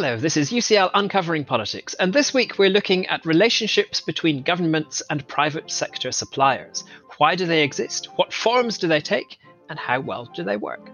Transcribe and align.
Hello, 0.00 0.16
this 0.16 0.36
is 0.36 0.52
UCL 0.52 0.92
Uncovering 0.94 1.44
Politics, 1.44 1.94
and 1.94 2.12
this 2.12 2.32
week 2.32 2.56
we're 2.56 2.70
looking 2.70 3.04
at 3.08 3.26
relationships 3.26 4.00
between 4.00 4.44
governments 4.44 5.02
and 5.10 5.26
private 5.26 5.72
sector 5.72 6.12
suppliers. 6.12 6.84
Why 7.16 7.34
do 7.34 7.46
they 7.46 7.64
exist? 7.64 8.06
What 8.14 8.32
forms 8.32 8.78
do 8.78 8.86
they 8.86 9.00
take? 9.00 9.40
And 9.68 9.76
how 9.76 9.98
well 9.98 10.30
do 10.32 10.44
they 10.44 10.56
work? 10.56 10.92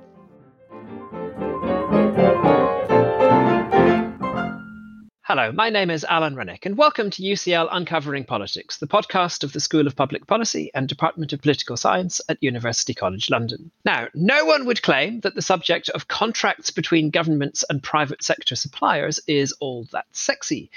Hello, 5.27 5.51
my 5.53 5.71
name 5.71 5.89
is 5.89 6.05
Alan 6.05 6.37
Renwick, 6.37 6.67
and 6.67 6.77
welcome 6.77 7.09
to 7.09 7.23
UCL 7.23 7.71
Uncovering 7.73 8.27
Politics, 8.27 8.77
the 8.77 8.87
podcast 8.87 9.43
of 9.43 9.55
the 9.55 9.59
School 9.59 9.87
of 9.87 9.97
Public 9.97 10.27
Policy 10.27 10.71
and 10.75 10.87
Department 10.87 11.33
of 11.33 11.41
Political 11.41 11.79
Science 11.79 12.21
at 12.29 12.43
University 12.43 12.93
College 12.93 13.31
London. 13.31 13.71
Now, 13.87 14.09
no 14.13 14.45
one 14.45 14.67
would 14.67 14.83
claim 14.83 15.21
that 15.21 15.35
the 15.35 15.41
subject 15.41 15.89
of 15.89 16.09
contracts 16.09 16.71
between 16.71 17.09
governments 17.09 17.65
and 17.71 17.83
private 17.83 18.23
sector 18.23 18.55
suppliers 18.55 19.19
is 19.27 19.53
all 19.61 19.89
that 19.93 20.05
sexy, 20.13 20.71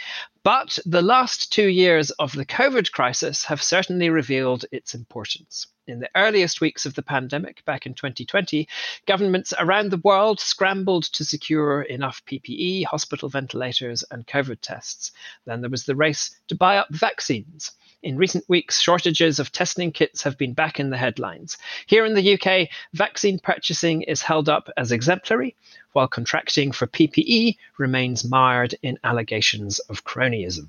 but 0.44 0.80
the 0.86 1.02
last 1.02 1.52
two 1.52 1.68
years 1.68 2.12
of 2.12 2.32
the 2.32 2.46
COVID 2.46 2.94
crisis 2.94 3.44
have 3.44 3.62
certainly 3.62 4.10
revealed 4.10 4.64
its 4.72 4.96
importance. 4.96 5.68
In 5.88 6.00
the 6.02 6.10
earliest 6.16 6.60
weeks 6.60 6.86
of 6.86 6.96
the 6.96 7.02
pandemic 7.02 7.64
back 7.64 7.86
in 7.86 7.94
2020, 7.94 8.68
governments 9.06 9.54
around 9.58 9.90
the 9.90 10.02
world 10.04 10.42
scrambled 10.42 11.06
to 11.14 11.24
secure 11.24 11.84
enough 11.84 12.22
PPE, 12.26 12.84
hospital 12.84 13.30
ventilators, 13.30 14.04
and 14.12 14.28
COVID 14.28 14.58
tests. 14.60 15.14
Then 15.46 15.62
there 15.62 15.70
was 15.70 15.86
the 15.86 15.96
race 15.96 16.36
to 16.50 16.56
buy 16.56 16.76
up 16.76 16.90
vaccines. 16.92 17.72
In 18.04 18.18
recent 18.18 18.44
weeks, 18.50 18.82
shortages 18.82 19.40
of 19.40 19.54
testing 19.54 19.94
kits 19.94 20.24
have 20.24 20.38
been 20.38 20.54
back 20.54 20.78
in 20.78 20.90
the 20.90 20.98
headlines. 20.98 21.58
Here 21.86 22.06
in 22.06 22.16
the 22.16 22.34
UK, 22.34 22.68
vaccine 22.94 23.40
purchasing 23.40 24.02
is 24.02 24.22
held 24.22 24.50
up 24.50 24.70
as 24.76 24.92
exemplary, 24.92 25.56
while 25.94 26.10
contracting 26.10 26.74
for 26.74 26.88
PPE 26.88 27.56
remains 27.78 28.26
mired 28.26 28.76
in 28.84 29.00
allegations 29.06 29.80
of 29.80 30.04
cronyism. 30.04 30.68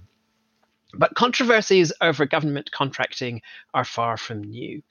But 0.95 1.15
controversies 1.15 1.93
over 2.01 2.25
government 2.25 2.71
contracting 2.71 3.43
are 3.75 3.85
far 3.85 4.17
from 4.17 4.41
new. 4.41 4.83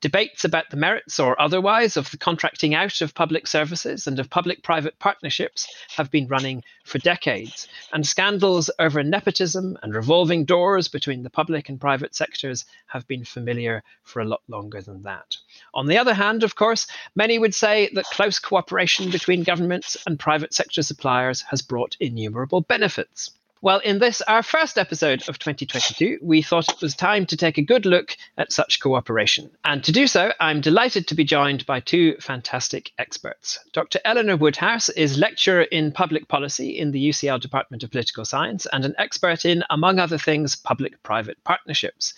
Debates 0.00 0.44
about 0.44 0.70
the 0.70 0.76
merits 0.76 1.18
or 1.18 1.40
otherwise 1.42 1.96
of 1.96 2.08
the 2.12 2.18
contracting 2.18 2.72
out 2.72 3.00
of 3.00 3.16
public 3.16 3.48
services 3.48 4.06
and 4.06 4.20
of 4.20 4.30
public 4.30 4.62
private 4.62 4.96
partnerships 5.00 5.66
have 5.96 6.08
been 6.08 6.28
running 6.28 6.62
for 6.84 6.98
decades, 6.98 7.66
and 7.92 8.06
scandals 8.06 8.70
over 8.78 9.02
nepotism 9.02 9.76
and 9.82 9.92
revolving 9.92 10.44
doors 10.44 10.86
between 10.86 11.24
the 11.24 11.30
public 11.30 11.68
and 11.68 11.80
private 11.80 12.14
sectors 12.14 12.64
have 12.86 13.08
been 13.08 13.24
familiar 13.24 13.82
for 14.04 14.20
a 14.20 14.28
lot 14.28 14.42
longer 14.46 14.80
than 14.80 15.02
that. 15.02 15.36
On 15.74 15.86
the 15.86 15.98
other 15.98 16.14
hand, 16.14 16.44
of 16.44 16.54
course, 16.54 16.86
many 17.16 17.40
would 17.40 17.56
say 17.56 17.90
that 17.94 18.04
close 18.04 18.38
cooperation 18.38 19.10
between 19.10 19.42
governments 19.42 19.96
and 20.06 20.16
private 20.16 20.54
sector 20.54 20.82
suppliers 20.82 21.42
has 21.42 21.60
brought 21.60 21.96
innumerable 21.98 22.60
benefits. 22.60 23.32
Well, 23.62 23.80
in 23.80 23.98
this, 23.98 24.22
our 24.22 24.42
first 24.42 24.78
episode 24.78 25.28
of 25.28 25.38
2022, 25.38 26.20
we 26.22 26.40
thought 26.40 26.70
it 26.70 26.80
was 26.80 26.94
time 26.94 27.26
to 27.26 27.36
take 27.36 27.58
a 27.58 27.62
good 27.62 27.84
look 27.84 28.16
at 28.38 28.52
such 28.52 28.80
cooperation. 28.80 29.50
And 29.66 29.84
to 29.84 29.92
do 29.92 30.06
so, 30.06 30.32
I'm 30.40 30.62
delighted 30.62 31.06
to 31.08 31.14
be 31.14 31.24
joined 31.24 31.66
by 31.66 31.80
two 31.80 32.16
fantastic 32.20 32.90
experts. 32.96 33.58
Dr. 33.74 34.00
Eleanor 34.06 34.38
Woodhouse 34.38 34.88
is 34.88 35.18
lecturer 35.18 35.60
in 35.60 35.92
public 35.92 36.26
policy 36.26 36.78
in 36.78 36.92
the 36.92 37.10
UCL 37.10 37.38
Department 37.38 37.82
of 37.82 37.90
Political 37.90 38.24
Science 38.24 38.66
and 38.72 38.86
an 38.86 38.94
expert 38.96 39.44
in, 39.44 39.62
among 39.68 39.98
other 39.98 40.16
things, 40.16 40.56
public 40.56 41.02
private 41.02 41.36
partnerships. 41.44 42.14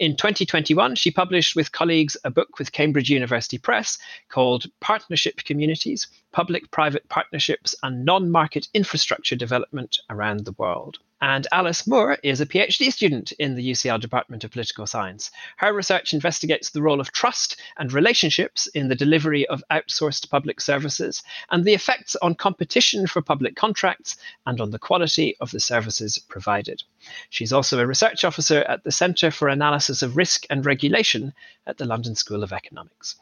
In 0.00 0.16
2021, 0.16 0.94
she 0.94 1.10
published 1.10 1.54
with 1.54 1.72
colleagues 1.72 2.16
a 2.24 2.30
book 2.30 2.58
with 2.58 2.72
Cambridge 2.72 3.10
University 3.10 3.58
Press 3.58 3.98
called 4.30 4.64
Partnership 4.80 5.44
Communities 5.44 6.06
public 6.36 6.70
private 6.70 7.08
partnerships 7.08 7.74
and 7.82 8.04
non 8.04 8.30
market 8.30 8.68
infrastructure 8.74 9.34
development 9.34 10.00
around 10.10 10.44
the 10.44 10.52
world. 10.58 10.98
And 11.22 11.46
Alice 11.50 11.86
Moore 11.86 12.18
is 12.22 12.42
a 12.42 12.46
PhD 12.46 12.92
student 12.92 13.32
in 13.32 13.54
the 13.54 13.70
UCL 13.70 14.00
Department 14.00 14.44
of 14.44 14.50
Political 14.50 14.86
Science. 14.86 15.30
Her 15.56 15.72
research 15.72 16.12
investigates 16.12 16.68
the 16.68 16.82
role 16.82 17.00
of 17.00 17.10
trust 17.10 17.58
and 17.78 17.90
relationships 17.90 18.66
in 18.66 18.88
the 18.88 18.94
delivery 18.94 19.46
of 19.46 19.64
outsourced 19.70 20.28
public 20.28 20.60
services 20.60 21.22
and 21.50 21.64
the 21.64 21.72
effects 21.72 22.16
on 22.16 22.34
competition 22.34 23.06
for 23.06 23.22
public 23.22 23.56
contracts 23.56 24.18
and 24.44 24.60
on 24.60 24.72
the 24.72 24.78
quality 24.78 25.38
of 25.40 25.50
the 25.52 25.60
services 25.60 26.18
provided. 26.18 26.82
She's 27.30 27.52
also 27.52 27.78
a 27.78 27.86
research 27.86 28.22
officer 28.22 28.62
at 28.68 28.84
the 28.84 28.92
Centre 28.92 29.30
for 29.30 29.48
Analysis 29.48 30.02
of 30.02 30.18
Risk 30.18 30.44
and 30.50 30.66
Regulation 30.66 31.32
at 31.66 31.78
the 31.78 31.86
London 31.86 32.14
School 32.14 32.42
of 32.42 32.52
Economics. 32.52 33.16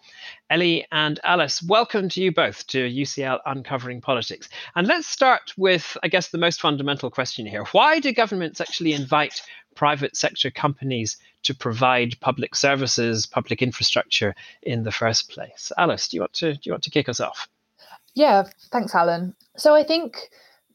Ellie 0.51 0.87
and 0.91 1.21
Alice, 1.23 1.63
welcome 1.63 2.09
to 2.11 2.23
you 2.23 2.33
both 2.33 2.67
to 2.69 2.79
UCL 2.79 3.41
Uncovering 3.47 4.01
Politics. 4.01 4.49
And 4.75 4.87
let's 4.87 5.07
start 5.07 5.53
with, 5.57 5.97
I 6.03 6.09
guess, 6.09 6.29
the 6.29 6.39
most 6.39 6.61
fundamental 6.61 7.11
question 7.11 7.47
here. 7.47 7.65
Why 7.73 7.84
do 8.01 8.13
governments 8.13 8.61
actually 8.61 8.93
invite 8.93 9.43
private 9.75 10.17
sector 10.17 10.51
companies 10.51 11.17
to 11.43 11.55
provide 11.55 12.19
public 12.21 12.55
services, 12.55 13.27
public 13.27 13.63
infrastructure 13.63 14.35
in 14.63 14.85
the 14.85 14.93
first 14.93 15.31
place? 15.31 15.73
Alice, 15.77 16.09
do 16.09 16.17
you 16.17 16.21
want 16.23 16.33
to 16.35 16.55
do 16.55 16.61
you 16.65 16.73
want 16.73 16.85
to 16.85 16.91
kick 16.91 17.09
us 17.09 17.21
off? 17.21 17.49
Yeah, 18.15 18.45
thanks, 18.71 18.95
Alan. 18.95 19.35
So 19.57 19.75
I 19.75 19.83
think 19.83 20.31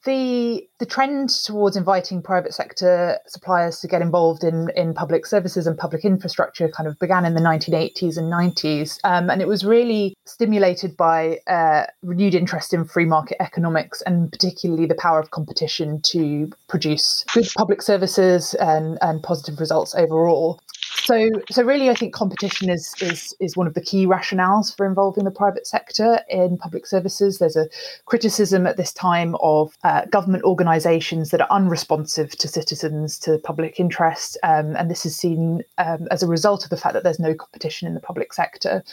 the 0.06 0.66
the 0.80 0.86
trend 0.86 1.30
towards 1.30 1.76
inviting 1.76 2.22
private 2.22 2.54
sector 2.54 3.18
suppliers 3.28 3.80
to 3.80 3.88
get 3.88 4.02
involved 4.02 4.44
in 4.44 4.70
in 4.76 4.94
public 4.94 5.26
services 5.26 5.68
and 5.68 5.78
public 5.78 6.06
infrastructure 6.06 6.70
kind 6.70 6.88
of 6.88 6.98
began 7.00 7.26
in 7.26 7.34
the 7.34 7.42
1980s 7.42 8.18
and 8.18 8.32
90s, 8.32 9.00
um, 9.04 9.30
and 9.30 9.42
it 9.42 9.48
was 9.48 9.66
really 9.66 10.16
stimulated 10.26 10.96
by 10.96 11.40
uh, 11.48 11.86
renewed 12.02 12.34
interest 12.34 12.74
in 12.74 12.86
free 12.86 13.06
market 13.06 13.42
economics 13.42 14.02
and 14.04 14.32
particularly 14.32 14.86
the 14.86 14.96
power 14.96 15.20
of 15.20 15.32
competition 15.32 16.02
to 16.02 16.50
produce 16.68 17.26
good 17.34 17.48
public 17.58 17.82
services 17.82 18.54
and 18.56 18.98
and 19.02 19.22
positive 19.22 19.60
results 19.60 19.94
overall. 19.96 20.62
So, 21.04 21.30
so 21.50 21.64
really, 21.64 21.90
I 21.90 21.96
think 21.96 22.14
competition 22.14 22.70
is 22.70 22.94
is 23.02 23.36
is 23.40 23.58
one 23.58 23.68
of 23.68 23.74
the 23.74 23.82
key 23.82 24.06
rationales 24.06 24.76
for 24.76 24.86
involving 24.86 25.24
the 25.24 25.32
private 25.32 25.66
sector 25.66 26.20
in 26.30 26.58
public 26.58 26.86
services. 26.86 27.40
There's 27.40 27.56
a 27.56 27.68
criticism 28.06 28.68
at 28.68 28.78
this 28.78 28.94
time 28.94 29.36
of 29.42 29.78
uh, 29.84 30.06
government 30.06 30.44
organisations 30.44 31.32
that 31.32 31.42
are 31.42 31.48
unresponsive 31.50 32.32
to 32.32 32.48
citizens, 32.48 33.18
to 33.20 33.38
public 33.40 33.80
interest, 33.80 34.38
um, 34.44 34.76
and 34.76 34.90
this 34.92 35.06
is 35.06 35.16
seen 35.16 35.64
um, 35.78 36.08
as 36.12 36.22
a 36.22 36.28
result 36.28 36.64
of 36.64 36.70
the 36.70 36.78
fact 36.78 36.94
that 36.94 37.04
there's 37.04 37.20
no 37.20 37.34
competition 37.34 37.88
in 37.88 37.94
the 37.94 38.00
public 38.00 38.34
sector. 38.34 38.84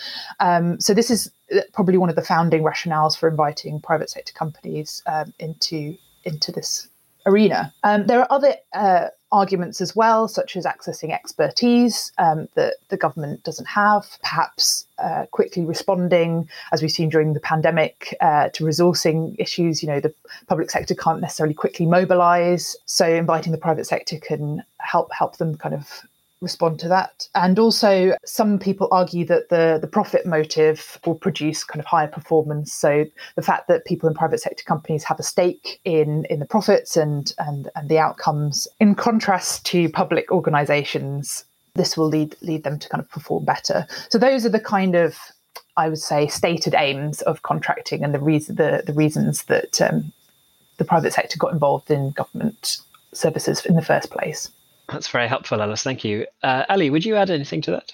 Um, 0.40 0.80
so, 0.80 0.94
this 0.94 1.10
is 1.10 1.30
uh, 1.54 1.60
probably 1.72 1.98
one 1.98 2.08
of 2.08 2.16
the 2.16 2.22
founding 2.22 2.62
rationales 2.62 3.16
for 3.16 3.28
inviting 3.28 3.80
private 3.80 4.10
sector 4.10 4.32
companies 4.32 5.02
um, 5.06 5.32
into 5.38 5.96
into 6.24 6.52
this 6.52 6.88
arena. 7.26 7.72
Um, 7.82 8.06
there 8.06 8.20
are 8.20 8.26
other 8.30 8.54
uh, 8.72 9.08
arguments 9.32 9.80
as 9.80 9.96
well, 9.96 10.28
such 10.28 10.56
as 10.56 10.64
accessing 10.64 11.12
expertise 11.12 12.12
um, 12.18 12.48
that 12.54 12.74
the 12.88 12.96
government 12.96 13.42
doesn't 13.42 13.66
have, 13.66 14.06
perhaps 14.22 14.86
uh, 14.98 15.26
quickly 15.30 15.64
responding, 15.64 16.48
as 16.72 16.80
we've 16.82 16.90
seen 16.90 17.08
during 17.08 17.34
the 17.34 17.40
pandemic, 17.40 18.16
uh, 18.20 18.48
to 18.50 18.64
resourcing 18.64 19.34
issues. 19.38 19.82
You 19.82 19.88
know, 19.88 20.00
the 20.00 20.14
public 20.46 20.70
sector 20.70 20.94
can't 20.94 21.20
necessarily 21.20 21.54
quickly 21.54 21.86
mobilise, 21.86 22.76
so 22.86 23.06
inviting 23.06 23.52
the 23.52 23.58
private 23.58 23.86
sector 23.86 24.18
can 24.18 24.62
help 24.78 25.12
help 25.12 25.36
them 25.38 25.56
kind 25.56 25.74
of 25.74 26.02
respond 26.46 26.78
to 26.80 26.88
that. 26.88 27.28
And 27.34 27.58
also, 27.58 28.14
some 28.24 28.58
people 28.58 28.88
argue 28.90 29.24
that 29.26 29.48
the, 29.48 29.78
the 29.80 29.86
profit 29.86 30.24
motive 30.26 30.98
will 31.04 31.16
produce 31.26 31.64
kind 31.64 31.80
of 31.80 31.86
higher 31.86 32.08
performance. 32.08 32.72
So 32.72 33.04
the 33.34 33.42
fact 33.42 33.68
that 33.68 33.84
people 33.84 34.08
in 34.08 34.14
private 34.14 34.40
sector 34.40 34.64
companies 34.64 35.04
have 35.04 35.18
a 35.18 35.22
stake 35.22 35.80
in, 35.84 36.24
in 36.30 36.38
the 36.38 36.46
profits 36.46 36.96
and, 36.96 37.32
and, 37.38 37.68
and 37.74 37.88
the 37.88 37.98
outcomes, 37.98 38.68
in 38.78 38.94
contrast 38.94 39.66
to 39.66 39.88
public 39.88 40.30
organizations, 40.30 41.44
this 41.74 41.96
will 41.96 42.08
lead 42.08 42.34
lead 42.40 42.64
them 42.64 42.78
to 42.78 42.88
kind 42.88 43.02
of 43.02 43.10
perform 43.10 43.44
better. 43.44 43.86
So 44.08 44.18
those 44.18 44.46
are 44.46 44.54
the 44.58 44.60
kind 44.76 44.94
of 44.94 45.18
I 45.76 45.88
would 45.90 45.98
say 45.98 46.26
stated 46.26 46.74
aims 46.74 47.20
of 47.22 47.42
contracting 47.42 48.02
and 48.02 48.14
the 48.14 48.18
reason 48.18 48.56
the, 48.56 48.82
the 48.86 48.94
reasons 48.94 49.44
that 49.44 49.80
um, 49.82 50.12
the 50.78 50.84
private 50.84 51.12
sector 51.12 51.38
got 51.38 51.52
involved 51.52 51.90
in 51.90 52.12
government 52.12 52.78
services 53.12 53.64
in 53.64 53.76
the 53.76 53.82
first 53.82 54.10
place. 54.10 54.50
That's 54.88 55.08
very 55.08 55.28
helpful, 55.28 55.60
Alice. 55.60 55.82
Thank 55.82 56.04
you. 56.04 56.26
Uh, 56.42 56.64
Ali, 56.68 56.90
would 56.90 57.04
you 57.04 57.16
add 57.16 57.30
anything 57.30 57.60
to 57.62 57.72
that? 57.72 57.92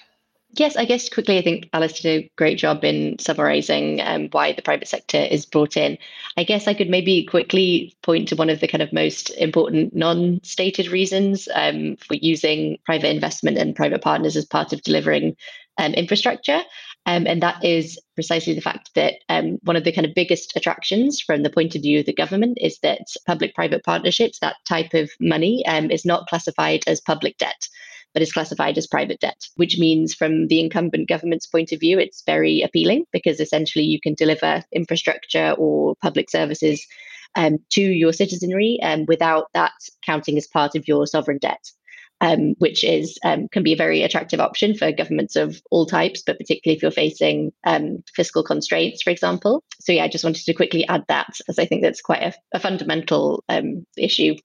Yes, 0.55 0.75
I 0.75 0.85
guess 0.85 1.09
quickly, 1.09 1.39
I 1.39 1.41
think 1.41 1.67
Alice 1.73 1.99
did 1.99 2.25
a 2.25 2.31
great 2.35 2.59
job 2.59 2.83
in 2.83 3.17
summarizing 3.17 3.99
um, 4.01 4.29
why 4.31 4.53
the 4.53 4.61
private 4.61 4.87
sector 4.87 5.17
is 5.17 5.47
brought 5.47 5.75
in. 5.75 5.97
I 6.37 6.43
guess 6.43 6.67
I 6.67 6.75
could 6.75 6.91
maybe 6.91 7.25
quickly 7.25 7.95
point 8.03 8.27
to 8.27 8.35
one 8.35 8.51
of 8.51 8.59
the 8.59 8.67
kind 8.67 8.83
of 8.83 8.93
most 8.93 9.31
important 9.31 9.95
non 9.95 10.41
stated 10.43 10.89
reasons 10.89 11.49
um, 11.55 11.95
for 11.95 12.13
using 12.13 12.77
private 12.85 13.09
investment 13.09 13.57
and 13.57 13.75
private 13.75 14.03
partners 14.03 14.35
as 14.35 14.45
part 14.45 14.73
of 14.73 14.83
delivering 14.83 15.35
um, 15.79 15.93
infrastructure. 15.95 16.61
Um, 17.05 17.27
and 17.27 17.41
that 17.43 17.63
is 17.63 17.99
precisely 18.15 18.53
the 18.53 18.61
fact 18.61 18.91
that 18.95 19.15
um, 19.27 19.57
one 19.63 19.75
of 19.75 19.83
the 19.83 19.91
kind 19.91 20.07
of 20.07 20.15
biggest 20.15 20.55
attractions 20.55 21.19
from 21.19 21.43
the 21.43 21.49
point 21.49 21.75
of 21.75 21.81
view 21.81 21.99
of 21.99 22.05
the 22.05 22.13
government 22.13 22.57
is 22.61 22.79
that 22.79 23.01
public 23.27 23.53
private 23.53 23.83
partnerships, 23.83 24.39
that 24.39 24.55
type 24.65 24.93
of 24.93 25.09
money, 25.19 25.65
um, 25.67 25.91
is 25.91 26.05
not 26.05 26.27
classified 26.27 26.81
as 26.87 27.01
public 27.01 27.37
debt, 27.37 27.67
but 28.13 28.21
is 28.21 28.31
classified 28.31 28.77
as 28.77 28.87
private 28.87 29.19
debt, 29.19 29.47
which 29.55 29.77
means 29.77 30.13
from 30.13 30.47
the 30.47 30.61
incumbent 30.61 31.09
government's 31.09 31.47
point 31.47 31.73
of 31.73 31.79
view, 31.79 31.99
it's 31.99 32.23
very 32.25 32.61
appealing 32.61 33.05
because 33.11 33.41
essentially 33.41 33.83
you 33.83 33.99
can 33.99 34.13
deliver 34.13 34.63
infrastructure 34.71 35.53
or 35.57 35.95
public 36.01 36.29
services 36.29 36.85
um, 37.35 37.57
to 37.71 37.81
your 37.81 38.13
citizenry 38.13 38.79
um, 38.81 39.05
without 39.07 39.47
that 39.53 39.73
counting 40.05 40.37
as 40.37 40.47
part 40.47 40.75
of 40.75 40.87
your 40.87 41.05
sovereign 41.05 41.39
debt. 41.39 41.71
Um, 42.21 42.55
which 42.57 42.85
is 42.85 43.19
um, 43.25 43.49
can 43.49 43.63
be 43.63 43.73
a 43.73 43.77
very 43.77 44.01
attractive 44.01 44.39
option 44.39 44.75
for 44.75 44.93
governments 44.93 45.35
of 45.35 45.61
all 45.69 45.85
types, 45.85 46.23
but 46.25 46.37
particularly 46.37 46.77
if 46.77 46.81
you're 46.81 46.89
facing 46.89 47.51
um, 47.65 48.01
fiscal 48.15 48.45
constraints, 48.45 49.01
for 49.01 49.09
example. 49.09 49.61
So 49.81 49.91
yeah, 49.91 50.05
I 50.05 50.07
just 50.07 50.23
wanted 50.23 50.45
to 50.45 50.53
quickly 50.53 50.87
add 50.87 51.03
that 51.09 51.35
as 51.49 51.59
I 51.59 51.65
think 51.65 51.81
that's 51.81 51.99
quite 51.99 52.23
a, 52.23 52.33
a 52.53 52.59
fundamental 52.61 53.43
um, 53.49 53.85
issue. 53.97 54.35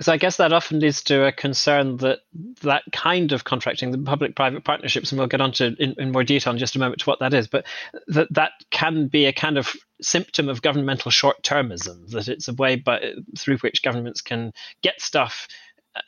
So 0.00 0.12
I 0.12 0.16
guess 0.16 0.36
that 0.36 0.52
often 0.52 0.80
leads 0.80 1.02
to 1.04 1.26
a 1.26 1.32
concern 1.32 1.98
that 1.98 2.20
that 2.62 2.84
kind 2.92 3.32
of 3.32 3.44
contracting, 3.44 3.90
the 3.90 3.98
public-private 3.98 4.64
partnerships, 4.64 5.12
and 5.12 5.18
we'll 5.18 5.28
get 5.28 5.40
onto 5.42 5.74
in, 5.78 5.94
in 5.98 6.12
more 6.12 6.24
detail 6.24 6.54
in 6.54 6.58
just 6.58 6.76
a 6.76 6.78
moment 6.78 7.00
to 7.00 7.06
what 7.06 7.20
that 7.20 7.34
is, 7.34 7.48
but 7.48 7.66
that 8.08 8.28
that 8.30 8.52
can 8.70 9.08
be 9.08 9.26
a 9.26 9.32
kind 9.32 9.58
of 9.58 9.74
symptom 10.00 10.48
of 10.48 10.62
governmental 10.62 11.10
short-termism. 11.10 12.08
That 12.10 12.28
it's 12.28 12.48
a 12.48 12.54
way 12.54 12.76
by, 12.76 13.12
through 13.38 13.58
which 13.58 13.82
governments 13.82 14.22
can 14.22 14.52
get 14.82 15.00
stuff 15.00 15.48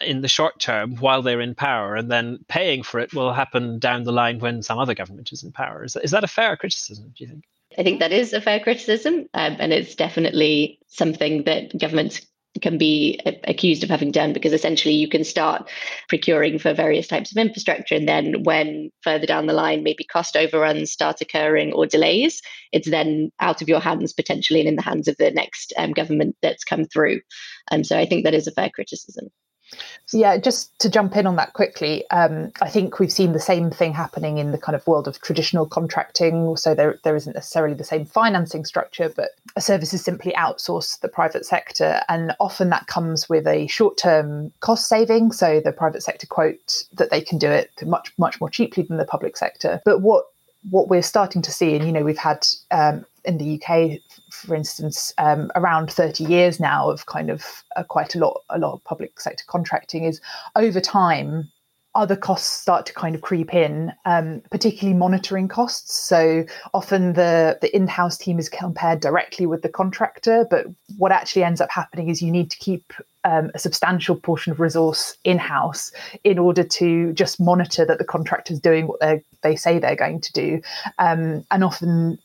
in 0.00 0.20
the 0.20 0.28
short 0.28 0.58
term 0.58 0.96
while 0.96 1.22
they're 1.22 1.40
in 1.40 1.54
power, 1.54 1.96
and 1.96 2.10
then 2.10 2.38
paying 2.48 2.82
for 2.82 3.00
it 3.00 3.14
will 3.14 3.32
happen 3.32 3.78
down 3.78 4.04
the 4.04 4.12
line 4.12 4.38
when 4.38 4.62
some 4.62 4.78
other 4.78 4.94
government 4.94 5.32
is 5.32 5.42
in 5.42 5.52
power. 5.52 5.84
Is 5.84 5.94
that, 5.94 6.04
is 6.04 6.10
that 6.10 6.24
a 6.24 6.28
fair 6.28 6.56
criticism? 6.56 7.12
Do 7.16 7.24
you 7.24 7.30
think? 7.30 7.44
I 7.78 7.82
think 7.82 8.00
that 8.00 8.12
is 8.12 8.32
a 8.32 8.40
fair 8.40 8.60
criticism, 8.60 9.28
um, 9.34 9.56
and 9.58 9.72
it's 9.72 9.94
definitely 9.94 10.78
something 10.88 11.44
that 11.44 11.78
governments 11.78 12.26
can 12.60 12.78
be 12.78 13.20
accused 13.44 13.84
of 13.84 13.90
having 13.90 14.10
done 14.10 14.32
because 14.32 14.52
essentially 14.52 14.94
you 14.94 15.08
can 15.08 15.22
start 15.22 15.70
procuring 16.08 16.58
for 16.58 16.72
various 16.74 17.06
types 17.06 17.30
of 17.30 17.36
infrastructure 17.36 17.94
and 17.94 18.08
then 18.08 18.42
when 18.42 18.90
further 19.02 19.26
down 19.26 19.46
the 19.46 19.52
line 19.52 19.82
maybe 19.82 20.04
cost 20.04 20.36
overruns 20.36 20.90
start 20.90 21.20
occurring 21.20 21.72
or 21.72 21.86
delays 21.86 22.42
it's 22.72 22.90
then 22.90 23.30
out 23.38 23.62
of 23.62 23.68
your 23.68 23.80
hands 23.80 24.12
potentially 24.12 24.60
and 24.60 24.68
in 24.68 24.76
the 24.76 24.82
hands 24.82 25.08
of 25.08 25.16
the 25.18 25.30
next 25.30 25.72
um, 25.76 25.92
government 25.92 26.36
that's 26.42 26.64
come 26.64 26.84
through 26.84 27.20
and 27.70 27.80
um, 27.80 27.84
so 27.84 27.96
i 27.98 28.06
think 28.06 28.24
that 28.24 28.34
is 28.34 28.46
a 28.46 28.52
fair 28.52 28.70
criticism 28.70 29.28
yeah, 30.12 30.38
just 30.38 30.78
to 30.80 30.88
jump 30.88 31.16
in 31.16 31.26
on 31.26 31.36
that 31.36 31.52
quickly, 31.52 32.08
um, 32.10 32.50
I 32.62 32.70
think 32.70 32.98
we've 32.98 33.12
seen 33.12 33.32
the 33.32 33.40
same 33.40 33.70
thing 33.70 33.92
happening 33.92 34.38
in 34.38 34.52
the 34.52 34.58
kind 34.58 34.74
of 34.74 34.86
world 34.86 35.06
of 35.06 35.20
traditional 35.20 35.66
contracting. 35.66 36.56
So 36.56 36.74
there, 36.74 36.98
there 37.04 37.16
isn't 37.16 37.34
necessarily 37.34 37.74
the 37.74 37.84
same 37.84 38.06
financing 38.06 38.64
structure, 38.64 39.12
but 39.14 39.30
a 39.56 39.60
service 39.60 39.92
is 39.92 40.02
simply 40.02 40.32
outsourced 40.32 40.94
to 40.94 41.02
the 41.02 41.08
private 41.08 41.44
sector. 41.44 42.00
And 42.08 42.34
often 42.40 42.70
that 42.70 42.86
comes 42.86 43.28
with 43.28 43.46
a 43.46 43.66
short 43.66 43.98
term 43.98 44.52
cost 44.60 44.88
saving. 44.88 45.32
So 45.32 45.60
the 45.60 45.72
private 45.72 46.02
sector 46.02 46.26
quote 46.26 46.84
that 46.94 47.10
they 47.10 47.20
can 47.20 47.38
do 47.38 47.50
it 47.50 47.70
much, 47.84 48.12
much 48.18 48.40
more 48.40 48.50
cheaply 48.50 48.84
than 48.84 48.96
the 48.96 49.04
public 49.04 49.36
sector. 49.36 49.82
But 49.84 50.00
what 50.00 50.24
what 50.70 50.88
we're 50.88 51.02
starting 51.02 51.42
to 51.42 51.50
see, 51.50 51.74
and 51.74 51.84
you 51.84 51.92
know, 51.92 52.02
we've 52.02 52.18
had 52.18 52.46
um, 52.70 53.04
in 53.24 53.38
the 53.38 53.60
UK, 53.60 54.00
for 54.30 54.54
instance, 54.54 55.12
um, 55.18 55.50
around 55.54 55.90
30 55.90 56.24
years 56.24 56.58
now 56.58 56.90
of 56.90 57.06
kind 57.06 57.30
of 57.30 57.64
uh, 57.76 57.84
quite 57.84 58.14
a 58.14 58.18
lot, 58.18 58.42
a 58.50 58.58
lot 58.58 58.72
of 58.72 58.84
public 58.84 59.20
sector 59.20 59.44
contracting 59.46 60.04
is 60.04 60.20
over 60.56 60.80
time. 60.80 61.50
Other 61.94 62.16
costs 62.16 62.48
start 62.48 62.86
to 62.86 62.92
kind 62.92 63.14
of 63.14 63.22
creep 63.22 63.54
in, 63.54 63.92
um, 64.04 64.42
particularly 64.50 64.96
monitoring 64.96 65.48
costs. 65.48 65.98
So 65.98 66.44
often 66.72 67.14
the, 67.14 67.58
the 67.60 67.74
in 67.74 67.88
house 67.88 68.16
team 68.16 68.38
is 68.38 68.48
compared 68.48 69.00
directly 69.00 69.46
with 69.46 69.62
the 69.62 69.68
contractor, 69.68 70.46
but 70.48 70.66
what 70.98 71.12
actually 71.12 71.44
ends 71.44 71.60
up 71.60 71.70
happening 71.70 72.08
is 72.08 72.22
you 72.22 72.30
need 72.30 72.50
to 72.50 72.58
keep 72.58 72.92
um, 73.24 73.50
a 73.54 73.58
substantial 73.58 74.16
portion 74.16 74.52
of 74.52 74.60
resource 74.60 75.16
in 75.24 75.38
house 75.38 75.90
in 76.24 76.38
order 76.38 76.62
to 76.62 77.12
just 77.14 77.40
monitor 77.40 77.84
that 77.84 77.98
the 77.98 78.04
contractor 78.04 78.52
is 78.52 78.60
doing 78.60 78.86
what 78.86 79.00
they 79.42 79.56
say 79.56 79.78
they're 79.78 79.96
going 79.96 80.20
to 80.20 80.32
do. 80.32 80.62
Um, 80.98 81.44
and 81.50 81.64
often 81.64 82.18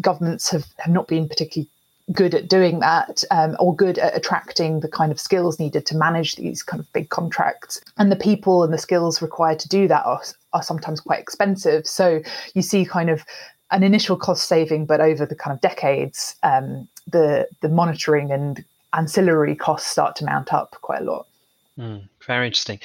governments 0.00 0.50
have, 0.50 0.66
have 0.78 0.92
not 0.92 1.08
been 1.08 1.28
particularly 1.28 1.68
good 2.12 2.34
at 2.34 2.48
doing 2.48 2.80
that 2.80 3.22
um, 3.30 3.56
or 3.58 3.74
good 3.74 3.98
at 3.98 4.16
attracting 4.16 4.80
the 4.80 4.88
kind 4.88 5.12
of 5.12 5.20
skills 5.20 5.58
needed 5.58 5.86
to 5.86 5.96
manage 5.96 6.36
these 6.36 6.62
kind 6.62 6.80
of 6.80 6.92
big 6.92 7.08
contracts. 7.10 7.80
And 7.98 8.10
the 8.10 8.16
people 8.16 8.64
and 8.64 8.72
the 8.72 8.78
skills 8.78 9.22
required 9.22 9.58
to 9.60 9.68
do 9.68 9.86
that 9.88 10.04
are, 10.04 10.22
are 10.52 10.62
sometimes 10.62 11.00
quite 11.00 11.20
expensive. 11.20 11.86
So 11.86 12.20
you 12.54 12.62
see 12.62 12.84
kind 12.84 13.10
of 13.10 13.24
an 13.70 13.82
initial 13.82 14.16
cost 14.16 14.48
saving, 14.48 14.86
but 14.86 15.00
over 15.00 15.24
the 15.24 15.36
kind 15.36 15.54
of 15.54 15.60
decades, 15.60 16.34
um, 16.42 16.88
the 17.06 17.48
the 17.60 17.68
monitoring 17.68 18.30
and 18.32 18.64
ancillary 18.92 19.54
costs 19.54 19.88
start 19.88 20.16
to 20.16 20.24
mount 20.24 20.52
up 20.52 20.76
quite 20.80 21.02
a 21.02 21.04
lot. 21.04 21.26
Mm, 21.78 22.08
very 22.26 22.46
interesting. 22.46 22.80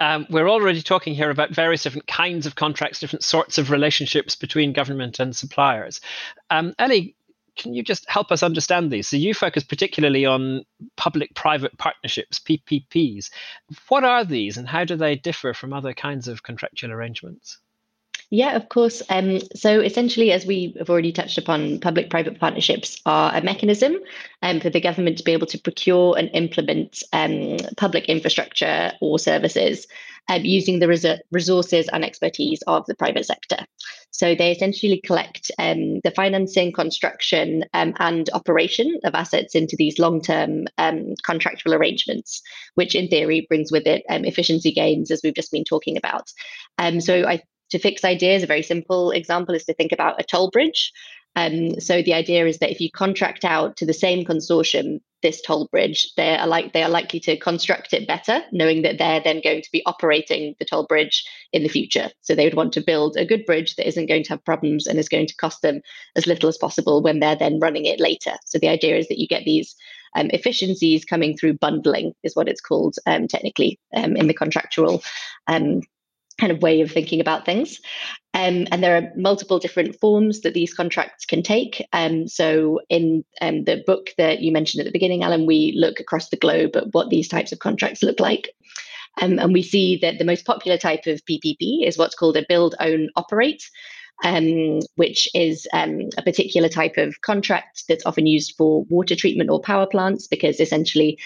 Um, 0.00 0.26
we're 0.30 0.48
already 0.48 0.82
talking 0.82 1.14
here 1.14 1.30
about 1.30 1.50
various 1.50 1.82
different 1.82 2.06
kinds 2.06 2.46
of 2.46 2.56
contracts, 2.56 2.98
different 2.98 3.22
sorts 3.22 3.58
of 3.58 3.70
relationships 3.70 4.34
between 4.34 4.72
government 4.72 5.20
and 5.20 5.36
suppliers. 5.36 6.00
Um, 6.48 6.74
Ellie, 6.78 7.14
can 7.60 7.74
you 7.74 7.82
just 7.82 8.08
help 8.08 8.32
us 8.32 8.42
understand 8.42 8.90
these? 8.90 9.06
So 9.06 9.16
you 9.16 9.34
focus 9.34 9.62
particularly 9.62 10.24
on 10.24 10.64
public-private 10.96 11.76
partnerships, 11.78 12.40
PPPs. 12.40 13.30
What 13.88 14.02
are 14.02 14.24
these, 14.24 14.56
and 14.56 14.66
how 14.66 14.84
do 14.84 14.96
they 14.96 15.14
differ 15.14 15.52
from 15.52 15.72
other 15.72 15.92
kinds 15.92 16.26
of 16.26 16.42
contractual 16.42 16.90
arrangements? 16.90 17.58
Yeah, 18.32 18.54
of 18.54 18.68
course. 18.68 19.02
Um, 19.08 19.40
so 19.56 19.80
essentially, 19.80 20.30
as 20.30 20.46
we 20.46 20.74
have 20.78 20.88
already 20.88 21.10
touched 21.10 21.36
upon, 21.36 21.80
public 21.80 22.10
private 22.10 22.38
partnerships 22.38 23.00
are 23.04 23.34
a 23.34 23.42
mechanism 23.42 23.96
um, 24.40 24.60
for 24.60 24.70
the 24.70 24.80
government 24.80 25.18
to 25.18 25.24
be 25.24 25.32
able 25.32 25.48
to 25.48 25.58
procure 25.58 26.16
and 26.16 26.30
implement 26.32 27.02
um, 27.12 27.56
public 27.76 28.04
infrastructure 28.04 28.92
or 29.00 29.18
services 29.18 29.88
um, 30.28 30.44
using 30.44 30.78
the 30.78 30.86
res- 30.86 31.20
resources 31.32 31.88
and 31.92 32.04
expertise 32.04 32.62
of 32.68 32.86
the 32.86 32.94
private 32.94 33.26
sector. 33.26 33.66
So 34.12 34.36
they 34.36 34.52
essentially 34.52 35.00
collect 35.00 35.50
um, 35.58 35.98
the 36.04 36.12
financing, 36.14 36.72
construction, 36.72 37.64
um, 37.74 37.94
and 37.98 38.30
operation 38.32 39.00
of 39.02 39.16
assets 39.16 39.56
into 39.56 39.74
these 39.76 39.98
long 39.98 40.20
term 40.22 40.66
contractual 41.24 41.74
arrangements, 41.74 42.42
which 42.76 42.94
in 42.94 43.08
theory 43.08 43.46
brings 43.48 43.72
with 43.72 43.88
it 43.88 44.04
efficiency 44.08 44.70
gains, 44.70 45.10
as 45.10 45.20
we've 45.24 45.34
just 45.34 45.50
been 45.50 45.64
talking 45.64 45.96
about. 45.96 46.30
so 47.00 47.26
I 47.26 47.42
to 47.70 47.78
fix 47.78 48.04
ideas, 48.04 48.42
a 48.42 48.46
very 48.46 48.62
simple 48.62 49.10
example 49.10 49.54
is 49.54 49.64
to 49.64 49.74
think 49.74 49.92
about 49.92 50.20
a 50.20 50.24
toll 50.24 50.50
bridge. 50.50 50.92
Um, 51.36 51.78
so 51.80 52.02
the 52.02 52.14
idea 52.14 52.46
is 52.46 52.58
that 52.58 52.70
if 52.70 52.80
you 52.80 52.90
contract 52.90 53.44
out 53.44 53.76
to 53.76 53.86
the 53.86 53.92
same 53.92 54.24
consortium 54.24 55.00
this 55.22 55.40
toll 55.42 55.68
bridge, 55.70 56.12
they 56.16 56.36
are 56.36 56.46
like 56.46 56.72
they 56.72 56.82
are 56.82 56.88
likely 56.88 57.20
to 57.20 57.36
construct 57.36 57.92
it 57.92 58.08
better, 58.08 58.40
knowing 58.52 58.82
that 58.82 58.98
they're 58.98 59.20
then 59.20 59.40
going 59.44 59.62
to 59.62 59.70
be 59.70 59.82
operating 59.86 60.54
the 60.58 60.64
toll 60.64 60.86
bridge 60.86 61.24
in 61.52 61.62
the 61.62 61.68
future. 61.68 62.10
So 62.22 62.34
they 62.34 62.44
would 62.44 62.54
want 62.54 62.72
to 62.72 62.80
build 62.80 63.16
a 63.16 63.26
good 63.26 63.44
bridge 63.44 63.76
that 63.76 63.86
isn't 63.86 64.06
going 64.06 64.24
to 64.24 64.30
have 64.30 64.44
problems 64.44 64.86
and 64.86 64.98
is 64.98 65.08
going 65.08 65.26
to 65.26 65.36
cost 65.36 65.62
them 65.62 65.82
as 66.16 66.26
little 66.26 66.48
as 66.48 66.58
possible 66.58 67.02
when 67.02 67.20
they're 67.20 67.36
then 67.36 67.60
running 67.60 67.84
it 67.84 68.00
later. 68.00 68.32
So 68.46 68.58
the 68.58 68.68
idea 68.68 68.96
is 68.96 69.08
that 69.08 69.18
you 69.18 69.28
get 69.28 69.44
these 69.44 69.76
um, 70.16 70.30
efficiencies 70.30 71.04
coming 71.04 71.36
through 71.36 71.58
bundling, 71.58 72.14
is 72.24 72.34
what 72.34 72.48
it's 72.48 72.60
called 72.60 72.96
um, 73.06 73.28
technically 73.28 73.78
um, 73.94 74.16
in 74.16 74.26
the 74.26 74.34
contractual 74.34 75.02
um, 75.46 75.82
kind 76.40 76.50
of 76.50 76.62
way 76.62 76.80
of 76.80 76.90
thinking 76.90 77.20
about 77.20 77.44
things. 77.44 77.80
Um, 78.32 78.66
and 78.70 78.82
there 78.82 78.96
are 78.96 79.12
multiple 79.16 79.58
different 79.58 79.98
forms 80.00 80.40
that 80.40 80.54
these 80.54 80.72
contracts 80.72 81.26
can 81.26 81.42
take. 81.42 81.86
Um, 81.92 82.28
so, 82.28 82.80
in 82.88 83.24
um, 83.40 83.64
the 83.64 83.82
book 83.86 84.10
that 84.18 84.40
you 84.40 84.52
mentioned 84.52 84.80
at 84.80 84.86
the 84.86 84.92
beginning, 84.92 85.22
Alan, 85.22 85.46
we 85.46 85.74
look 85.76 86.00
across 86.00 86.28
the 86.28 86.36
globe 86.36 86.76
at 86.76 86.94
what 86.94 87.10
these 87.10 87.28
types 87.28 87.52
of 87.52 87.58
contracts 87.58 88.02
look 88.02 88.20
like. 88.20 88.50
Um, 89.20 89.38
and 89.38 89.52
we 89.52 89.62
see 89.62 89.98
that 90.02 90.18
the 90.18 90.24
most 90.24 90.46
popular 90.46 90.78
type 90.78 91.06
of 91.06 91.24
PPP 91.24 91.86
is 91.86 91.98
what's 91.98 92.14
called 92.14 92.36
a 92.36 92.46
build, 92.48 92.74
own, 92.80 93.10
operate. 93.16 93.68
Um, 94.22 94.80
which 94.96 95.26
is 95.34 95.66
um, 95.72 96.10
a 96.18 96.22
particular 96.22 96.68
type 96.68 96.98
of 96.98 97.22
contract 97.22 97.84
that's 97.88 98.04
often 98.04 98.26
used 98.26 98.54
for 98.58 98.84
water 98.90 99.16
treatment 99.16 99.48
or 99.48 99.62
power 99.62 99.86
plants 99.86 100.26
because 100.26 100.60
essentially 100.60 101.18